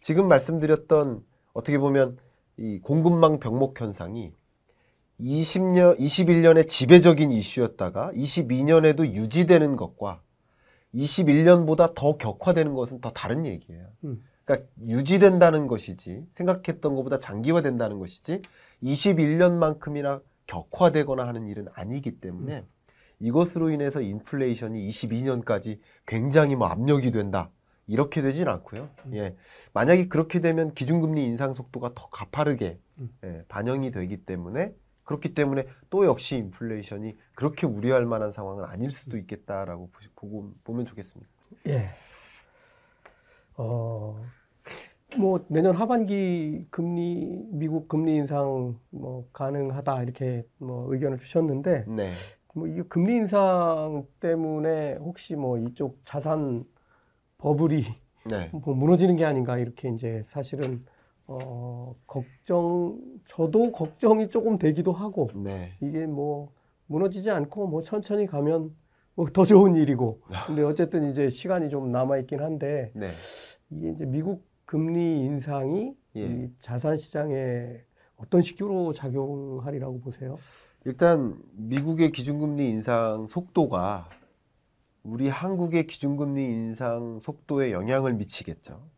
지금 0.00 0.26
말씀드렸던 0.26 1.24
어떻게 1.52 1.78
보면 1.78 2.18
이 2.56 2.80
공급망 2.80 3.38
병목 3.38 3.80
현상이 3.80 4.32
20년, 5.20 5.98
21년에 5.98 6.68
지배적인 6.68 7.32
이슈였다가 7.32 8.12
22년에도 8.12 9.06
유지되는 9.06 9.76
것과 9.76 10.20
21년보다 10.94 11.94
더 11.94 12.16
격화되는 12.16 12.74
것은 12.74 13.00
더 13.00 13.10
다른 13.10 13.46
얘기예요. 13.46 13.86
음. 14.04 14.22
그러니까 14.44 14.68
유지된다는 14.86 15.66
것이지 15.66 16.24
생각했던 16.32 16.94
것보다 16.94 17.18
장기화된다는 17.18 17.98
것이지 17.98 18.42
21년만큼이나 18.82 20.22
격화되거나 20.46 21.26
하는 21.26 21.48
일은 21.48 21.66
아니기 21.74 22.20
때문에 22.20 22.64
이것으로 23.18 23.70
인해서 23.70 24.00
인플레이션이 24.00 24.88
22년까지 24.88 25.80
굉장히 26.06 26.54
뭐 26.54 26.68
압력이 26.68 27.10
된다. 27.10 27.50
이렇게 27.88 28.20
되진 28.20 28.48
않고요. 28.48 28.90
예. 29.12 29.36
만약에 29.72 30.08
그렇게 30.08 30.40
되면 30.40 30.74
기준금리 30.74 31.24
인상 31.24 31.54
속도가 31.54 31.92
더 31.94 32.08
가파르게 32.08 32.78
음. 32.98 33.10
예, 33.24 33.44
반영이 33.48 33.92
되기 33.92 34.16
때문에 34.24 34.74
그렇기 35.06 35.34
때문에 35.34 35.66
또 35.88 36.04
역시 36.04 36.36
인플레이션이 36.36 37.16
그렇게 37.34 37.66
우려할 37.66 38.04
만한 38.04 38.32
상황은 38.32 38.64
아닐 38.64 38.90
수도 38.90 39.16
있겠다라고 39.16 39.88
보고 40.14 40.52
보면 40.64 40.84
좋겠습니다. 40.84 41.30
예. 41.68 41.86
어, 43.56 44.20
뭐 45.16 45.46
내년 45.48 45.74
하반기 45.76 46.66
금리 46.70 47.46
미국 47.50 47.88
금리 47.88 48.16
인상 48.16 48.78
뭐 48.90 49.28
가능하다 49.32 50.02
이렇게 50.02 50.44
뭐 50.58 50.92
의견을 50.92 51.18
주셨는데 51.18 51.84
네. 51.88 52.12
뭐이 52.54 52.82
금리 52.88 53.14
인상 53.14 54.06
때문에 54.18 54.96
혹시 54.96 55.36
뭐 55.36 55.56
이쪽 55.58 56.00
자산 56.04 56.64
버블이 57.38 57.84
네. 58.28 58.50
뭐 58.50 58.74
무너지는 58.74 59.14
게 59.14 59.24
아닌가 59.24 59.56
이렇게 59.56 59.88
이제 59.88 60.22
사실은 60.26 60.84
어 61.28 61.94
걱정 62.06 62.98
저도 63.26 63.72
걱정이 63.72 64.28
조금 64.30 64.58
되기도 64.58 64.92
하고 64.92 65.30
네. 65.34 65.72
이게 65.80 66.06
뭐 66.06 66.52
무너지지 66.86 67.30
않고 67.30 67.66
뭐 67.66 67.82
천천히 67.82 68.26
가면 68.26 68.74
뭐 69.16 69.30
더 69.32 69.44
좋은 69.44 69.74
일이고 69.74 70.20
근데 70.46 70.62
어쨌든 70.62 71.10
이제 71.10 71.30
시간이 71.30 71.70
좀 71.70 71.90
남아 71.90 72.18
있긴 72.18 72.40
한데 72.40 72.92
네. 72.94 73.10
이게 73.70 73.90
이제 73.90 74.04
미국 74.04 74.46
금리 74.66 75.24
인상이 75.24 75.94
예. 76.16 76.20
이 76.20 76.50
자산 76.60 76.98
시장에 76.98 77.80
어떤 78.16 78.42
식으로 78.42 78.92
작용하리라고 78.92 80.00
보세요? 80.00 80.38
일단 80.84 81.38
미국의 81.52 82.12
기준금리 82.12 82.68
인상 82.68 83.26
속도가 83.26 84.08
우리 85.02 85.28
한국의 85.28 85.86
기준금리 85.86 86.44
인상 86.44 87.18
속도에 87.20 87.72
영향을 87.72 88.14
미치겠죠. 88.14 88.88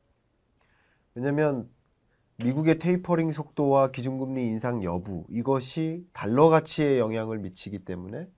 왜냐하면 1.14 1.68
미국의 2.38 2.78
테이퍼링 2.78 3.32
속도와 3.32 3.90
기준금리 3.90 4.46
인상 4.46 4.84
여부 4.84 5.24
이것이 5.28 6.06
달러 6.12 6.48
가치에 6.48 7.00
영향을 7.00 7.38
미치기 7.38 7.80
때문에 7.80 8.28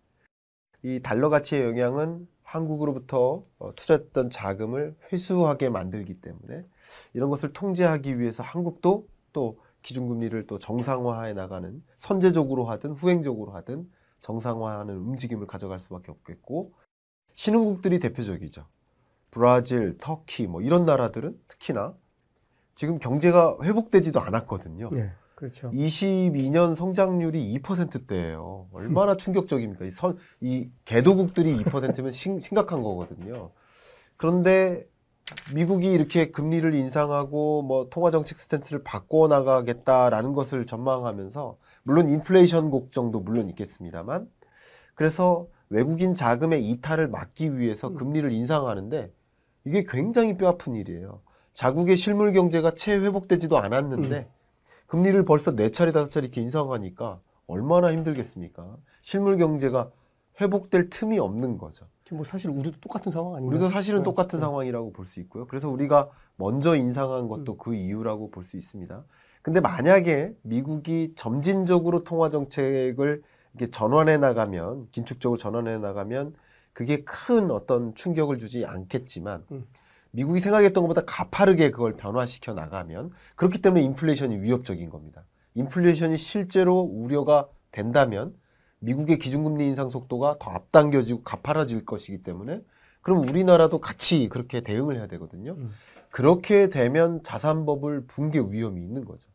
이 0.82 1.00
달러 1.00 1.28
가치의 1.28 1.64
영향은 1.64 2.26
한국으로부터 2.42 3.44
어, 3.58 3.74
투자했던 3.74 4.30
자금을 4.30 4.96
회수하게 5.12 5.68
만들기 5.68 6.14
때문에 6.22 6.64
이런 7.12 7.28
것을 7.28 7.52
통제하기 7.52 8.18
위해서 8.18 8.42
한국도 8.42 9.06
또 9.34 9.60
기준금리를 9.82 10.46
또 10.46 10.58
정상화해 10.58 11.34
나가는 11.34 11.78
선제적으로 11.98 12.64
하든 12.64 12.92
후행적으로 12.92 13.52
하든 13.52 13.86
정상화하는 14.20 14.96
움직임을 14.96 15.46
가져갈 15.46 15.78
수밖에 15.78 16.10
없겠고 16.10 16.72
신흥국들이 17.34 17.98
대표적이죠. 17.98 18.66
브라질, 19.30 19.98
터키 19.98 20.46
뭐 20.46 20.62
이런 20.62 20.86
나라들은 20.86 21.38
특히나 21.48 21.94
지금 22.80 22.98
경제가 22.98 23.58
회복되지도 23.62 24.22
않았거든요. 24.22 24.88
네, 24.90 25.12
그렇죠. 25.34 25.70
22년 25.70 26.74
성장률이 26.74 27.58
2%대예요. 27.58 28.68
얼마나 28.72 29.18
충격적입니까? 29.18 29.84
이, 29.84 29.90
선, 29.90 30.16
이 30.40 30.70
개도국들이 30.86 31.58
2%면 31.58 32.10
심, 32.10 32.40
심각한 32.40 32.82
거거든요. 32.82 33.50
그런데 34.16 34.88
미국이 35.52 35.92
이렇게 35.92 36.30
금리를 36.30 36.74
인상하고 36.74 37.60
뭐 37.60 37.90
통화 37.90 38.10
정책 38.10 38.38
스탠스를 38.38 38.82
바꿔 38.82 39.28
나가겠다라는 39.28 40.32
것을 40.32 40.64
전망하면서 40.64 41.58
물론 41.82 42.08
인플레이션 42.08 42.70
걱정도 42.70 43.20
물론 43.20 43.50
있겠습니다만 43.50 44.26
그래서 44.94 45.48
외국인 45.68 46.14
자금의 46.14 46.66
이탈을 46.66 47.08
막기 47.08 47.58
위해서 47.58 47.90
금리를 47.90 48.32
인상하는데 48.32 49.12
이게 49.66 49.84
굉장히 49.86 50.38
뼈아픈 50.38 50.76
일이에요. 50.76 51.20
자국의 51.54 51.96
실물 51.96 52.32
경제가 52.32 52.72
채 52.72 52.96
회복되지도 52.98 53.58
않았는데 53.58 54.28
금리를 54.86 55.24
벌써 55.24 55.54
네 55.54 55.70
차례 55.70 55.92
다섯 55.92 56.10
차례 56.10 56.24
이렇게 56.26 56.40
인상하니까 56.40 57.20
얼마나 57.46 57.92
힘들겠습니까? 57.92 58.76
실물 59.02 59.36
경제가 59.38 59.90
회복될 60.40 60.90
틈이 60.90 61.18
없는 61.18 61.58
거죠. 61.58 61.86
뭐 62.12 62.24
사실 62.24 62.50
우리도 62.50 62.80
똑같은 62.80 63.12
상황 63.12 63.34
아닌가요? 63.36 63.50
우리도 63.56 63.68
사실은 63.68 64.00
네. 64.00 64.04
똑같은 64.04 64.38
네. 64.38 64.44
상황이라고 64.44 64.92
볼 64.92 65.06
수 65.06 65.20
있고요. 65.20 65.46
그래서 65.46 65.68
우리가 65.68 66.10
먼저 66.36 66.74
인상한 66.74 67.28
것도 67.28 67.56
그 67.56 67.74
이유라고 67.74 68.30
볼 68.30 68.42
수 68.42 68.56
있습니다. 68.56 69.04
근데 69.42 69.60
만약에 69.60 70.34
미국이 70.42 71.12
점진적으로 71.16 72.02
통화 72.02 72.30
정책을 72.30 73.22
이렇게 73.54 73.70
전환해 73.70 74.16
나가면 74.18 74.88
긴축적으로 74.90 75.38
전환해 75.38 75.78
나가면 75.78 76.34
그게 76.72 77.04
큰 77.04 77.50
어떤 77.52 77.94
충격을 77.94 78.38
주지 78.38 78.66
않겠지만 78.66 79.44
음. 79.52 79.66
미국이 80.12 80.40
생각했던 80.40 80.82
것보다 80.82 81.02
가파르게 81.06 81.70
그걸 81.70 81.96
변화시켜 81.96 82.54
나가면 82.54 83.10
그렇기 83.36 83.62
때문에 83.62 83.82
인플레이션이 83.82 84.40
위협적인 84.40 84.90
겁니다. 84.90 85.24
인플레이션이 85.54 86.16
실제로 86.16 86.80
우려가 86.80 87.48
된다면 87.70 88.34
미국의 88.80 89.18
기준금리 89.18 89.66
인상 89.66 89.88
속도가 89.90 90.36
더 90.38 90.50
앞당겨지고 90.50 91.22
가파라질 91.22 91.84
것이기 91.84 92.22
때문에 92.22 92.62
그럼 93.02 93.28
우리나라도 93.28 93.78
같이 93.78 94.28
그렇게 94.28 94.60
대응을 94.60 94.96
해야 94.96 95.06
되거든요. 95.06 95.52
음. 95.52 95.70
그렇게 96.10 96.68
되면 96.68 97.22
자산버블 97.22 98.06
붕괴 98.06 98.40
위험이 98.40 98.82
있는 98.82 99.04
거죠. 99.04 99.28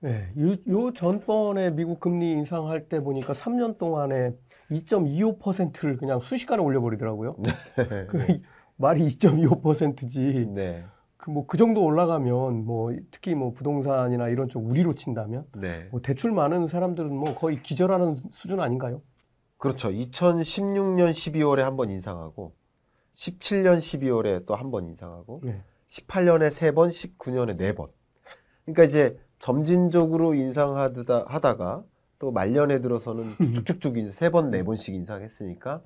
네, 0.00 0.30
요, 0.38 0.56
요 0.68 0.92
전번에 0.92 1.70
미국 1.70 2.00
금리 2.00 2.30
인상할 2.32 2.88
때 2.88 3.00
보니까 3.00 3.32
3년 3.32 3.78
동안에 3.78 4.34
2.25%를 4.70 5.96
그냥 5.96 6.20
순식간에 6.20 6.62
올려버리더라고요. 6.62 7.36
그 8.08 8.40
말이 8.76 9.06
2.25%지. 9.08 10.46
네, 10.54 10.84
그 11.16 11.30
뭐 11.30 11.46
그 11.46 11.56
정도 11.56 11.82
올라가면 11.84 12.64
뭐 12.64 12.92
특히 13.10 13.34
뭐 13.34 13.52
부동산이나 13.52 14.28
이런 14.28 14.48
쪽 14.48 14.66
우리로 14.66 14.94
친다면 14.94 15.46
네, 15.56 15.88
뭐 15.90 16.00
대출 16.02 16.32
많은 16.32 16.66
사람들은 16.66 17.14
뭐 17.14 17.34
거의 17.34 17.62
기절하는 17.62 18.14
수준 18.32 18.60
아닌가요? 18.60 19.00
그렇죠. 19.58 19.88
2016년 19.90 21.10
12월에 21.10 21.60
한 21.62 21.76
번 21.76 21.90
인상하고 21.90 22.54
17년 23.14 23.78
12월에 23.78 24.44
또 24.46 24.54
한 24.54 24.70
번 24.70 24.86
인상하고 24.86 25.40
네. 25.44 25.62
18년에 25.88 26.50
세 26.50 26.72
번, 26.72 26.90
19년에 26.90 27.56
네 27.56 27.72
번. 27.74 27.88
그러니까 28.64 28.84
이제 28.84 29.16
점진적으로 29.38 30.34
인상하다 30.34 31.24
하다가 31.28 31.84
또 32.18 32.32
말년에 32.32 32.80
들어서는 32.80 33.34
쭉쭉쭉 33.54 33.96
세 34.12 34.30
번, 34.30 34.50
네 34.50 34.62
번씩 34.64 34.94
인상했으니까 34.94 35.82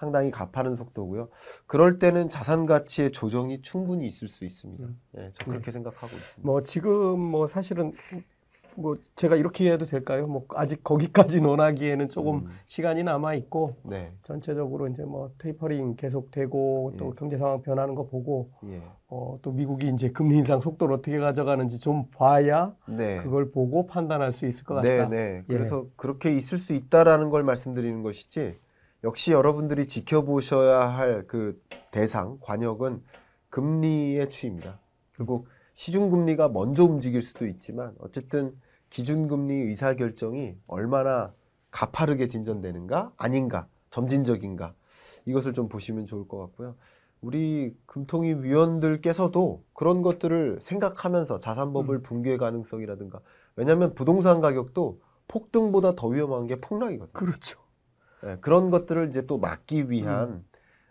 상당히 0.00 0.30
가파른 0.30 0.74
속도고요. 0.76 1.28
그럴 1.66 1.98
때는 1.98 2.30
자산 2.30 2.64
가치의 2.64 3.12
조정이 3.12 3.60
충분히 3.60 4.06
있을 4.06 4.28
수 4.28 4.46
있습니다. 4.46 4.84
음. 4.84 5.00
예, 5.18 5.30
저 5.34 5.44
그렇게 5.44 5.70
생각하고 5.70 6.16
있습니다. 6.16 6.40
뭐 6.42 6.62
지금 6.62 7.20
뭐 7.20 7.46
사실은 7.46 7.92
뭐 8.76 8.96
제가 9.14 9.36
이렇게 9.36 9.70
해도 9.70 9.84
될까요? 9.84 10.26
뭐 10.26 10.46
아직 10.54 10.82
거기까지 10.82 11.42
논하기에는 11.42 12.08
조금 12.08 12.36
음. 12.36 12.48
시간이 12.66 13.02
남아 13.02 13.34
있고 13.34 13.76
네, 13.82 14.14
전체적으로 14.22 14.88
이제 14.88 15.02
뭐 15.02 15.32
테이퍼링 15.36 15.96
계속되고 15.96 16.94
또 16.96 17.06
예. 17.08 17.10
경제 17.18 17.36
상황 17.36 17.60
변하는 17.60 17.94
거 17.94 18.06
보고 18.06 18.48
예, 18.64 18.80
어, 19.08 19.38
또 19.42 19.52
미국이 19.52 19.88
이제 19.88 20.10
금리 20.10 20.38
인상 20.38 20.62
속도를 20.62 20.94
어떻게 20.94 21.18
가져가는지 21.18 21.78
좀 21.78 22.06
봐야 22.16 22.74
네. 22.88 23.20
그걸 23.22 23.50
보고 23.50 23.86
판단할 23.86 24.32
수 24.32 24.46
있을 24.46 24.64
것 24.64 24.76
같다. 24.76 24.88
네, 24.88 25.06
네. 25.08 25.44
예. 25.46 25.52
그래서 25.52 25.84
그렇게 25.96 26.32
있을 26.32 26.56
수 26.56 26.72
있다라는 26.72 27.28
걸 27.28 27.42
말씀드리는 27.42 28.02
것이지 28.02 28.56
역시 29.04 29.32
여러분들이 29.32 29.86
지켜보셔야 29.86 30.88
할 30.88 31.26
그 31.26 31.60
대상 31.90 32.38
관역은 32.40 33.02
금리의 33.50 34.30
추이입니다. 34.30 34.78
결국 35.14 35.48
시중 35.74 36.10
금리가 36.10 36.48
먼저 36.48 36.84
움직일 36.84 37.22
수도 37.22 37.46
있지만 37.46 37.94
어쨌든 37.98 38.54
기준 38.90 39.28
금리 39.28 39.54
의사 39.54 39.94
결정이 39.94 40.56
얼마나 40.66 41.32
가파르게 41.70 42.28
진전되는가 42.28 43.12
아닌가 43.16 43.68
점진적인가 43.90 44.74
이것을 45.26 45.52
좀 45.52 45.68
보시면 45.68 46.06
좋을 46.06 46.26
것 46.28 46.38
같고요. 46.38 46.76
우리 47.20 47.76
금통위 47.86 48.34
위원들께서도 48.42 49.64
그런 49.74 50.02
것들을 50.02 50.58
생각하면서 50.62 51.38
자산버블 51.40 52.02
붕괴 52.02 52.36
가능성이라든가 52.36 53.20
왜냐하면 53.56 53.94
부동산 53.94 54.40
가격도 54.40 55.00
폭등보다 55.28 55.94
더 55.96 56.08
위험한 56.08 56.46
게 56.46 56.60
폭락이거든요. 56.60 57.12
그렇죠. 57.12 57.60
예, 58.24 58.36
그런 58.40 58.70
것들을 58.70 59.08
이제 59.08 59.26
또 59.26 59.38
막기 59.38 59.90
위한 59.90 60.44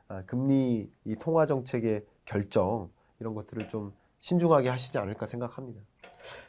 아, 0.07 0.23
금리 0.25 0.91
이 1.05 1.15
통화 1.15 1.45
정책의 1.45 2.05
결정 2.25 2.89
이런 3.19 3.35
것들을 3.35 3.69
좀 3.69 3.93
신중하게 4.19 4.69
하시지 4.69 4.97
않을까 4.97 5.27
생각합니다. 5.27 5.81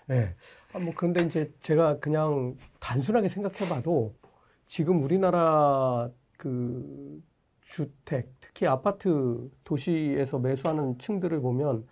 네. 0.06 0.34
아, 0.74 0.78
뭐 0.78 0.92
그런데 0.96 1.22
이제 1.24 1.52
제가 1.62 1.98
그냥 1.98 2.56
단순하게 2.80 3.28
생각해봐도 3.28 4.14
지금 4.66 5.02
우리나라 5.02 6.10
그 6.36 7.22
주택, 7.60 8.32
특히 8.40 8.66
아파트 8.66 9.50
도시에서 9.64 10.38
매수하는 10.38 10.98
층들을 10.98 11.40
보면 11.40 11.86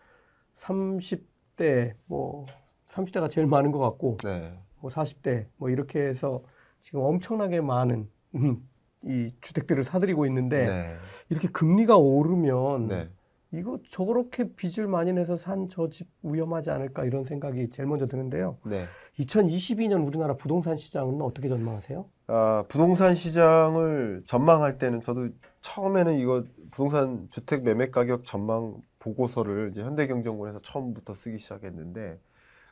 30대 0.57 1.94
뭐 2.07 2.46
30대가 2.88 3.31
제일 3.31 3.46
많은 3.46 3.70
것 3.70 3.79
같고 3.79 4.16
네, 4.24 4.59
뭐 4.81 4.90
40대 4.90 5.46
뭐 5.57 5.70
이렇게 5.70 6.01
해서 6.01 6.42
지금 6.83 7.01
엄청나게 7.01 7.61
많은 7.61 8.11
음, 8.35 8.68
이 9.05 9.33
주택들을 9.41 9.85
사들이고 9.85 10.27
있는데 10.27 10.63
네, 10.65 10.97
이렇게 11.31 11.49
금리가 11.49 11.97
오르면 11.97 12.89
네, 12.89 13.09
이거 13.53 13.79
저렇게 13.91 14.55
빚을 14.55 14.89
많이 14.89 15.13
내서 15.13 15.37
산 15.37 15.69
저 15.69 15.89
집 15.89 16.09
위험하지 16.23 16.71
않을까 16.71 17.05
이런 17.05 17.25
생각이 17.25 17.71
제일 17.71 17.89
먼저 17.89 18.07
드는데요. 18.07 18.59
네. 18.65 18.85
2022년 19.19 20.07
우리나라 20.07 20.37
부동산 20.37 20.77
시장은 20.77 21.21
어떻게 21.23 21.49
전망하세요? 21.49 22.05
아, 22.27 22.65
부동산 22.69 23.15
시장을 23.15 24.23
전망할 24.27 24.79
때는 24.79 25.01
저도 25.01 25.29
처음에는 25.63 26.15
이거 26.19 26.45
부동산 26.71 27.29
주택 27.31 27.63
매매 27.63 27.87
가격 27.91 28.25
전망 28.25 28.83
보고서를 28.99 29.71
이제 29.71 29.83
현대경제연구원에서 29.83 30.61
처음부터 30.63 31.15
쓰기 31.15 31.39
시작했는데 31.39 32.19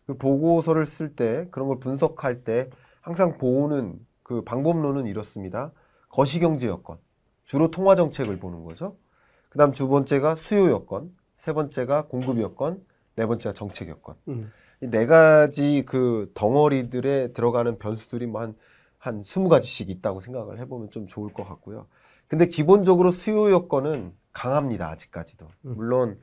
그 0.06 0.16
보고서를 0.18 0.86
쓸 0.86 1.14
때 1.14 1.46
그런 1.50 1.68
걸 1.68 1.78
분석할 1.78 2.44
때 2.44 2.68
항상 3.00 3.38
보는 3.38 3.98
그 4.22 4.42
방법론은 4.42 5.06
이렇습니다. 5.06 5.72
거시경제 6.16 6.66
여건, 6.66 6.96
주로 7.44 7.70
통화 7.70 7.94
정책을 7.94 8.38
보는 8.38 8.64
거죠. 8.64 8.96
그 9.50 9.58
다음 9.58 9.72
두 9.72 9.86
번째가 9.86 10.34
수요 10.34 10.70
여건, 10.70 11.14
세 11.36 11.52
번째가 11.52 12.06
공급 12.06 12.40
여건, 12.40 12.82
네 13.16 13.26
번째가 13.26 13.52
정책 13.52 13.90
여건. 13.90 14.14
음. 14.28 14.50
이네 14.80 15.04
가지 15.04 15.84
그 15.86 16.32
덩어리들에 16.32 17.34
들어가는 17.34 17.78
변수들이 17.78 18.26
뭐 18.26 18.40
한, 18.40 18.56
한 18.96 19.20
20가지씩 19.20 19.90
있다고 19.90 20.20
생각을 20.20 20.58
해보면 20.60 20.90
좀 20.90 21.06
좋을 21.06 21.34
것 21.34 21.44
같고요. 21.44 21.86
근데 22.28 22.46
기본적으로 22.46 23.10
수요 23.10 23.50
여건은 23.50 24.14
강합니다, 24.32 24.88
아직까지도. 24.88 25.46
음. 25.66 25.74
물론 25.76 26.18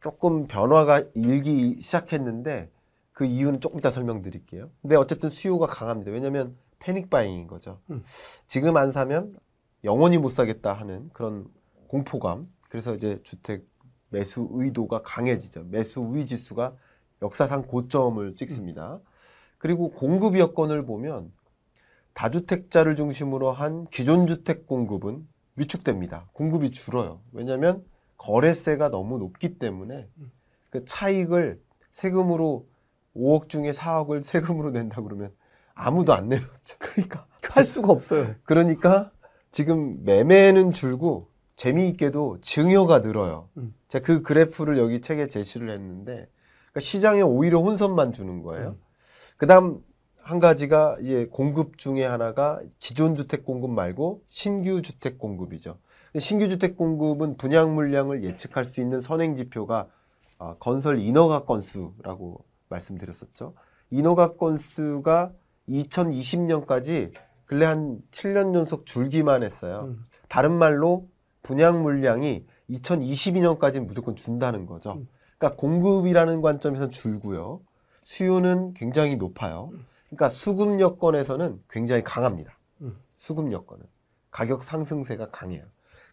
조금 0.00 0.48
변화가 0.48 1.04
일기 1.14 1.80
시작했는데 1.80 2.68
그 3.12 3.24
이유는 3.24 3.60
조금 3.60 3.78
이따 3.78 3.92
설명드릴게요. 3.92 4.70
근데 4.82 4.96
어쨌든 4.96 5.30
수요가 5.30 5.68
강합니다. 5.68 6.10
왜냐면 6.10 6.56
패닉 6.78 7.10
바잉인 7.10 7.46
거죠. 7.46 7.80
음. 7.90 8.04
지금 8.46 8.76
안 8.76 8.92
사면 8.92 9.34
영원히 9.84 10.18
못 10.18 10.30
사겠다 10.30 10.72
하는 10.72 11.10
그런 11.12 11.46
공포감. 11.88 12.48
그래서 12.68 12.94
이제 12.94 13.20
주택 13.22 13.66
매수 14.08 14.48
의도가 14.50 15.02
강해지죠. 15.02 15.64
매수 15.64 16.00
우위 16.00 16.26
지수가 16.26 16.74
역사상 17.22 17.62
고점을 17.62 18.34
찍습니다. 18.36 19.00
그리고 19.58 19.90
공급 19.90 20.38
여건을 20.38 20.84
보면 20.84 21.32
다주택자를 22.14 22.96
중심으로 22.96 23.52
한 23.52 23.86
기존 23.88 24.26
주택 24.26 24.66
공급은 24.66 25.26
위축됩니다. 25.56 26.28
공급이 26.32 26.70
줄어요. 26.70 27.20
왜냐하면 27.32 27.84
거래세가 28.16 28.90
너무 28.90 29.18
높기 29.18 29.58
때문에 29.58 30.08
그 30.70 30.84
차익을 30.84 31.60
세금으로 31.92 32.66
5억 33.14 33.48
중에 33.48 33.72
4억을 33.72 34.22
세금으로 34.22 34.70
낸다 34.70 35.02
그러면 35.02 35.32
아무도 35.76 36.14
안 36.14 36.28
내요. 36.28 36.40
그러니까 36.80 37.26
살 37.42 37.64
수가 37.64 37.92
없어요. 37.92 38.34
그러니까 38.42 39.12
지금 39.52 40.02
매매는 40.02 40.72
줄고 40.72 41.28
재미있게도 41.54 42.40
증여가 42.40 42.98
늘어요. 42.98 43.48
음. 43.58 43.74
제가 43.88 44.04
그 44.04 44.22
그래프를 44.22 44.78
여기 44.78 45.00
책에 45.00 45.28
제시를 45.28 45.70
했는데 45.70 46.28
그러니까 46.72 46.80
시장에 46.80 47.22
오히려 47.22 47.60
혼선만 47.60 48.12
주는 48.12 48.42
거예요. 48.42 48.70
음. 48.70 48.80
그다음 49.36 49.84
한 50.20 50.40
가지가 50.40 50.96
이제 51.00 51.28
공급 51.30 51.78
중에 51.78 52.04
하나가 52.04 52.60
기존 52.80 53.14
주택 53.14 53.44
공급 53.44 53.70
말고 53.70 54.24
신규 54.26 54.82
주택 54.82 55.18
공급이죠. 55.18 55.78
신규 56.18 56.48
주택 56.48 56.76
공급은 56.76 57.36
분양 57.36 57.74
물량을 57.74 58.24
예측할 58.24 58.64
수 58.64 58.80
있는 58.80 59.00
선행 59.00 59.36
지표가 59.36 59.88
아, 60.38 60.56
건설 60.58 60.98
인허가 60.98 61.44
건수라고 61.44 62.44
말씀드렸었죠. 62.68 63.54
인허가 63.90 64.34
건수가 64.34 65.32
2020년까지 65.68 67.12
근래 67.44 67.66
한 67.66 68.00
7년 68.10 68.54
연속 68.54 68.86
줄기만 68.86 69.42
했어요. 69.42 69.84
음. 69.88 70.06
다른 70.28 70.52
말로 70.52 71.08
분양 71.42 71.82
물량이 71.82 72.44
2022년까지는 72.70 73.86
무조건 73.86 74.16
준다는 74.16 74.66
거죠. 74.66 74.94
음. 74.94 75.08
그러니까 75.38 75.56
공급이라는 75.60 76.42
관점에서는 76.42 76.90
줄고요. 76.90 77.60
수요는 78.02 78.74
굉장히 78.74 79.16
높아요. 79.16 79.70
그러니까 80.06 80.28
수급 80.28 80.80
여건에서는 80.80 81.62
굉장히 81.70 82.02
강합니다. 82.02 82.58
음. 82.80 82.96
수급 83.18 83.52
여건은 83.52 83.84
가격 84.30 84.64
상승세가 84.64 85.30
강해요. 85.30 85.64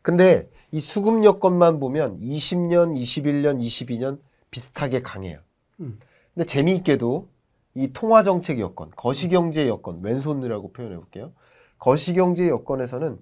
근데 0.01 0.49
이 0.71 0.81
수급 0.81 1.23
여건만 1.23 1.79
보면 1.79 2.19
20년, 2.19 2.93
21년, 2.93 3.59
22년 3.59 4.19
비슷하게 4.51 5.01
강해요. 5.01 5.39
음. 5.79 5.97
근데 6.33 6.45
재미있게도 6.45 7.29
이 7.75 7.91
통화 7.91 8.23
정책 8.23 8.59
여건, 8.59 8.91
거시경제 8.95 9.67
여건, 9.67 10.03
왼손이라고 10.03 10.73
표현해 10.73 10.95
볼게요. 10.95 11.33
거시경제 11.79 12.47
여건에서는 12.49 13.19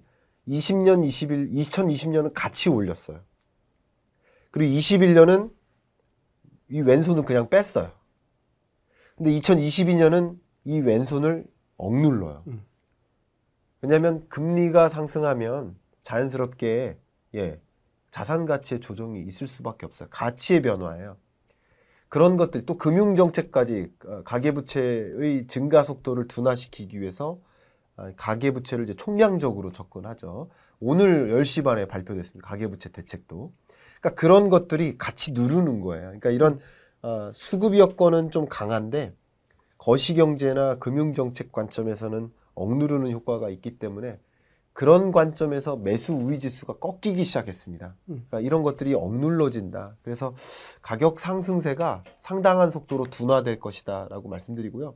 20년, 0.48 1.04
21, 1.04 1.50
2020년은 1.50 2.32
같이 2.34 2.68
올렸어요. 2.68 3.20
그리고 4.50 4.74
21년은 4.74 5.50
이 6.68 6.80
왼손을 6.80 7.24
그냥 7.24 7.48
뺐어요. 7.48 7.92
근데 9.16 9.30
2022년은 9.30 10.38
이 10.64 10.80
왼손을 10.80 11.46
억눌러요. 11.76 12.44
음. 12.46 12.64
왜냐하면 13.80 14.28
금리가 14.28 14.88
상승하면 14.88 15.76
자연스럽게 16.02 16.98
예 17.34 17.60
자산 18.10 18.46
가치의 18.46 18.80
조정이 18.80 19.22
있을 19.22 19.46
수밖에 19.46 19.86
없어요. 19.86 20.08
가치의 20.10 20.62
변화예요. 20.62 21.16
그런 22.12 22.36
것들 22.36 22.66
또 22.66 22.76
금융 22.76 23.16
정책까지 23.16 23.90
어, 24.04 24.22
가계 24.22 24.52
부채의 24.52 25.46
증가 25.46 25.82
속도를 25.82 26.28
둔화시키기 26.28 27.00
위해서 27.00 27.40
아, 27.96 28.12
가계 28.18 28.50
부채를 28.50 28.84
이제 28.84 28.92
총량적으로 28.92 29.72
접근하죠. 29.72 30.50
오늘 30.78 31.32
10시 31.34 31.64
반에 31.64 31.86
발표됐습니다. 31.86 32.46
가계 32.46 32.66
부채 32.66 32.90
대책도. 32.90 33.50
그러니까 33.98 34.20
그런 34.20 34.50
것들이 34.50 34.98
같이 34.98 35.32
누르는 35.32 35.80
거예요. 35.80 36.02
그러니까 36.08 36.28
이런 36.28 36.58
어, 37.00 37.30
수급 37.32 37.78
여건은 37.78 38.30
좀 38.30 38.46
강한데 38.46 39.14
거시 39.78 40.12
경제나 40.12 40.74
금융 40.74 41.14
정책 41.14 41.50
관점에서는 41.50 42.30
억누르는 42.54 43.10
효과가 43.10 43.48
있기 43.48 43.78
때문에 43.78 44.18
그런 44.72 45.12
관점에서 45.12 45.76
매수 45.76 46.14
우위 46.14 46.38
지수가 46.38 46.74
꺾이기 46.74 47.24
시작했습니다. 47.24 47.94
음. 48.08 48.24
그러니까 48.28 48.40
이런 48.40 48.62
것들이 48.62 48.94
억눌러진다. 48.94 49.96
그래서 50.02 50.34
가격 50.80 51.20
상승세가 51.20 52.04
상당한 52.18 52.70
속도로 52.70 53.04
둔화될 53.04 53.60
것이다라고 53.60 54.28
말씀드리고요. 54.28 54.94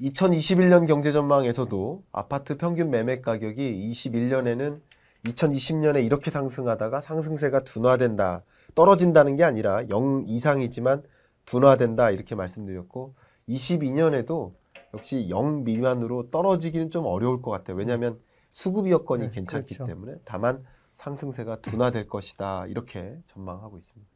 2021년 0.00 0.86
경제 0.86 1.10
전망에서도 1.10 2.02
아파트 2.12 2.58
평균 2.58 2.90
매매 2.90 3.22
가격이 3.22 3.90
21년에는 3.90 4.80
2020년에 5.24 6.04
이렇게 6.04 6.30
상승하다가 6.30 7.00
상승세가 7.00 7.60
둔화된다. 7.60 8.44
떨어진다는 8.74 9.36
게 9.36 9.44
아니라 9.44 9.88
0 9.88 10.24
이상이지만 10.26 11.02
둔화된다. 11.46 12.10
이렇게 12.10 12.34
말씀드렸고 12.34 13.14
22년에도 13.48 14.52
역시 14.92 15.28
0 15.30 15.64
미만으로 15.64 16.30
떨어지기는 16.30 16.90
좀 16.90 17.06
어려울 17.06 17.40
것 17.40 17.50
같아요. 17.50 17.78
왜냐하면 17.78 18.20
수급 18.56 18.88
여건이 18.88 19.24
네, 19.24 19.30
괜찮기 19.30 19.74
그렇죠. 19.74 19.86
때문에 19.86 20.14
다만 20.24 20.64
상승세가 20.94 21.60
둔화될 21.60 22.08
것이다. 22.08 22.64
이렇게 22.68 23.20
전망하고 23.26 23.76
있습니다. 23.76 24.10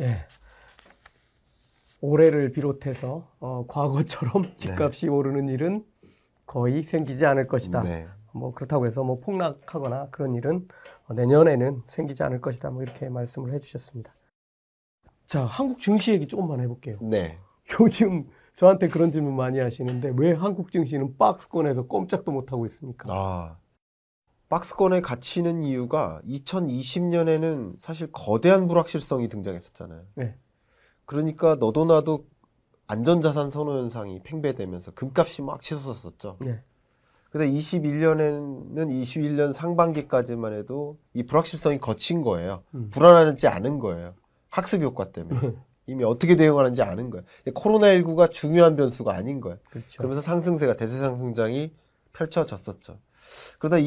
예. 0.00 0.26
올해를 2.00 2.52
비롯해서 2.52 3.30
어, 3.38 3.66
과거처럼 3.68 4.56
집값이 4.56 5.08
오르는 5.08 5.50
일은 5.50 5.84
거의 6.46 6.84
생기지 6.84 7.26
않을 7.26 7.48
것이다. 7.48 7.82
네. 7.82 8.08
뭐 8.32 8.54
그렇다고 8.54 8.86
해서 8.86 9.04
뭐 9.04 9.20
폭락하거나 9.20 10.08
그런 10.08 10.34
일은 10.34 10.66
어, 11.06 11.12
내년에는 11.12 11.82
생기지 11.86 12.22
않을 12.22 12.40
것이다. 12.40 12.70
뭐 12.70 12.82
이렇게 12.82 13.10
말씀을 13.10 13.52
해주셨습니다. 13.52 14.14
자, 15.26 15.44
한국 15.44 15.82
증시 15.82 16.12
얘기 16.12 16.26
조금만 16.26 16.60
해볼게요. 16.60 16.96
네. 17.02 17.38
요즘 17.78 18.26
저한테 18.54 18.88
그런 18.88 19.12
질문 19.12 19.36
많이 19.36 19.58
하시는데 19.58 20.14
왜 20.16 20.32
한국 20.32 20.72
증시는 20.72 21.18
박스권에서 21.18 21.82
꼼짝도 21.88 22.32
못 22.32 22.52
하고 22.52 22.64
있습니까? 22.64 23.04
아, 23.10 23.58
박스권에 24.48 25.00
갇히는 25.00 25.64
이유가 25.64 26.20
2020년에는 26.26 27.74
사실 27.78 28.10
거대한 28.12 28.68
불확실성이 28.68 29.28
등장했었잖아요. 29.28 30.00
네. 30.14 30.36
그러니까 31.04 31.56
너도 31.56 31.84
나도 31.84 32.26
안전자산 32.86 33.50
선호 33.50 33.78
현상이 33.78 34.20
팽배되면서 34.22 34.92
금값이 34.92 35.42
막 35.42 35.60
치솟았었죠. 35.62 36.36
네. 36.40 36.62
근데 37.30 37.50
21년에는 37.50 38.88
21년 38.88 39.52
상반기까지만 39.52 40.54
해도 40.54 40.96
이 41.12 41.24
불확실성이 41.24 41.78
거친 41.78 42.22
거예요. 42.22 42.62
음. 42.74 42.90
불안하지 42.90 43.48
않은 43.48 43.78
거예요. 43.80 44.14
학습 44.48 44.82
효과 44.82 45.10
때문에. 45.10 45.54
이미 45.88 46.02
어떻게 46.04 46.34
대응하는지 46.34 46.82
아는 46.82 47.10
거예요. 47.10 47.24
코로나19가 47.46 48.30
중요한 48.30 48.74
변수가 48.76 49.14
아닌 49.14 49.40
거예요. 49.40 49.58
그렇죠. 49.70 49.98
그러면서 49.98 50.20
상승세가 50.20 50.74
대세 50.76 50.98
상승장이 50.98 51.72
펼쳐졌었죠. 52.12 52.98
그러다 53.58 53.78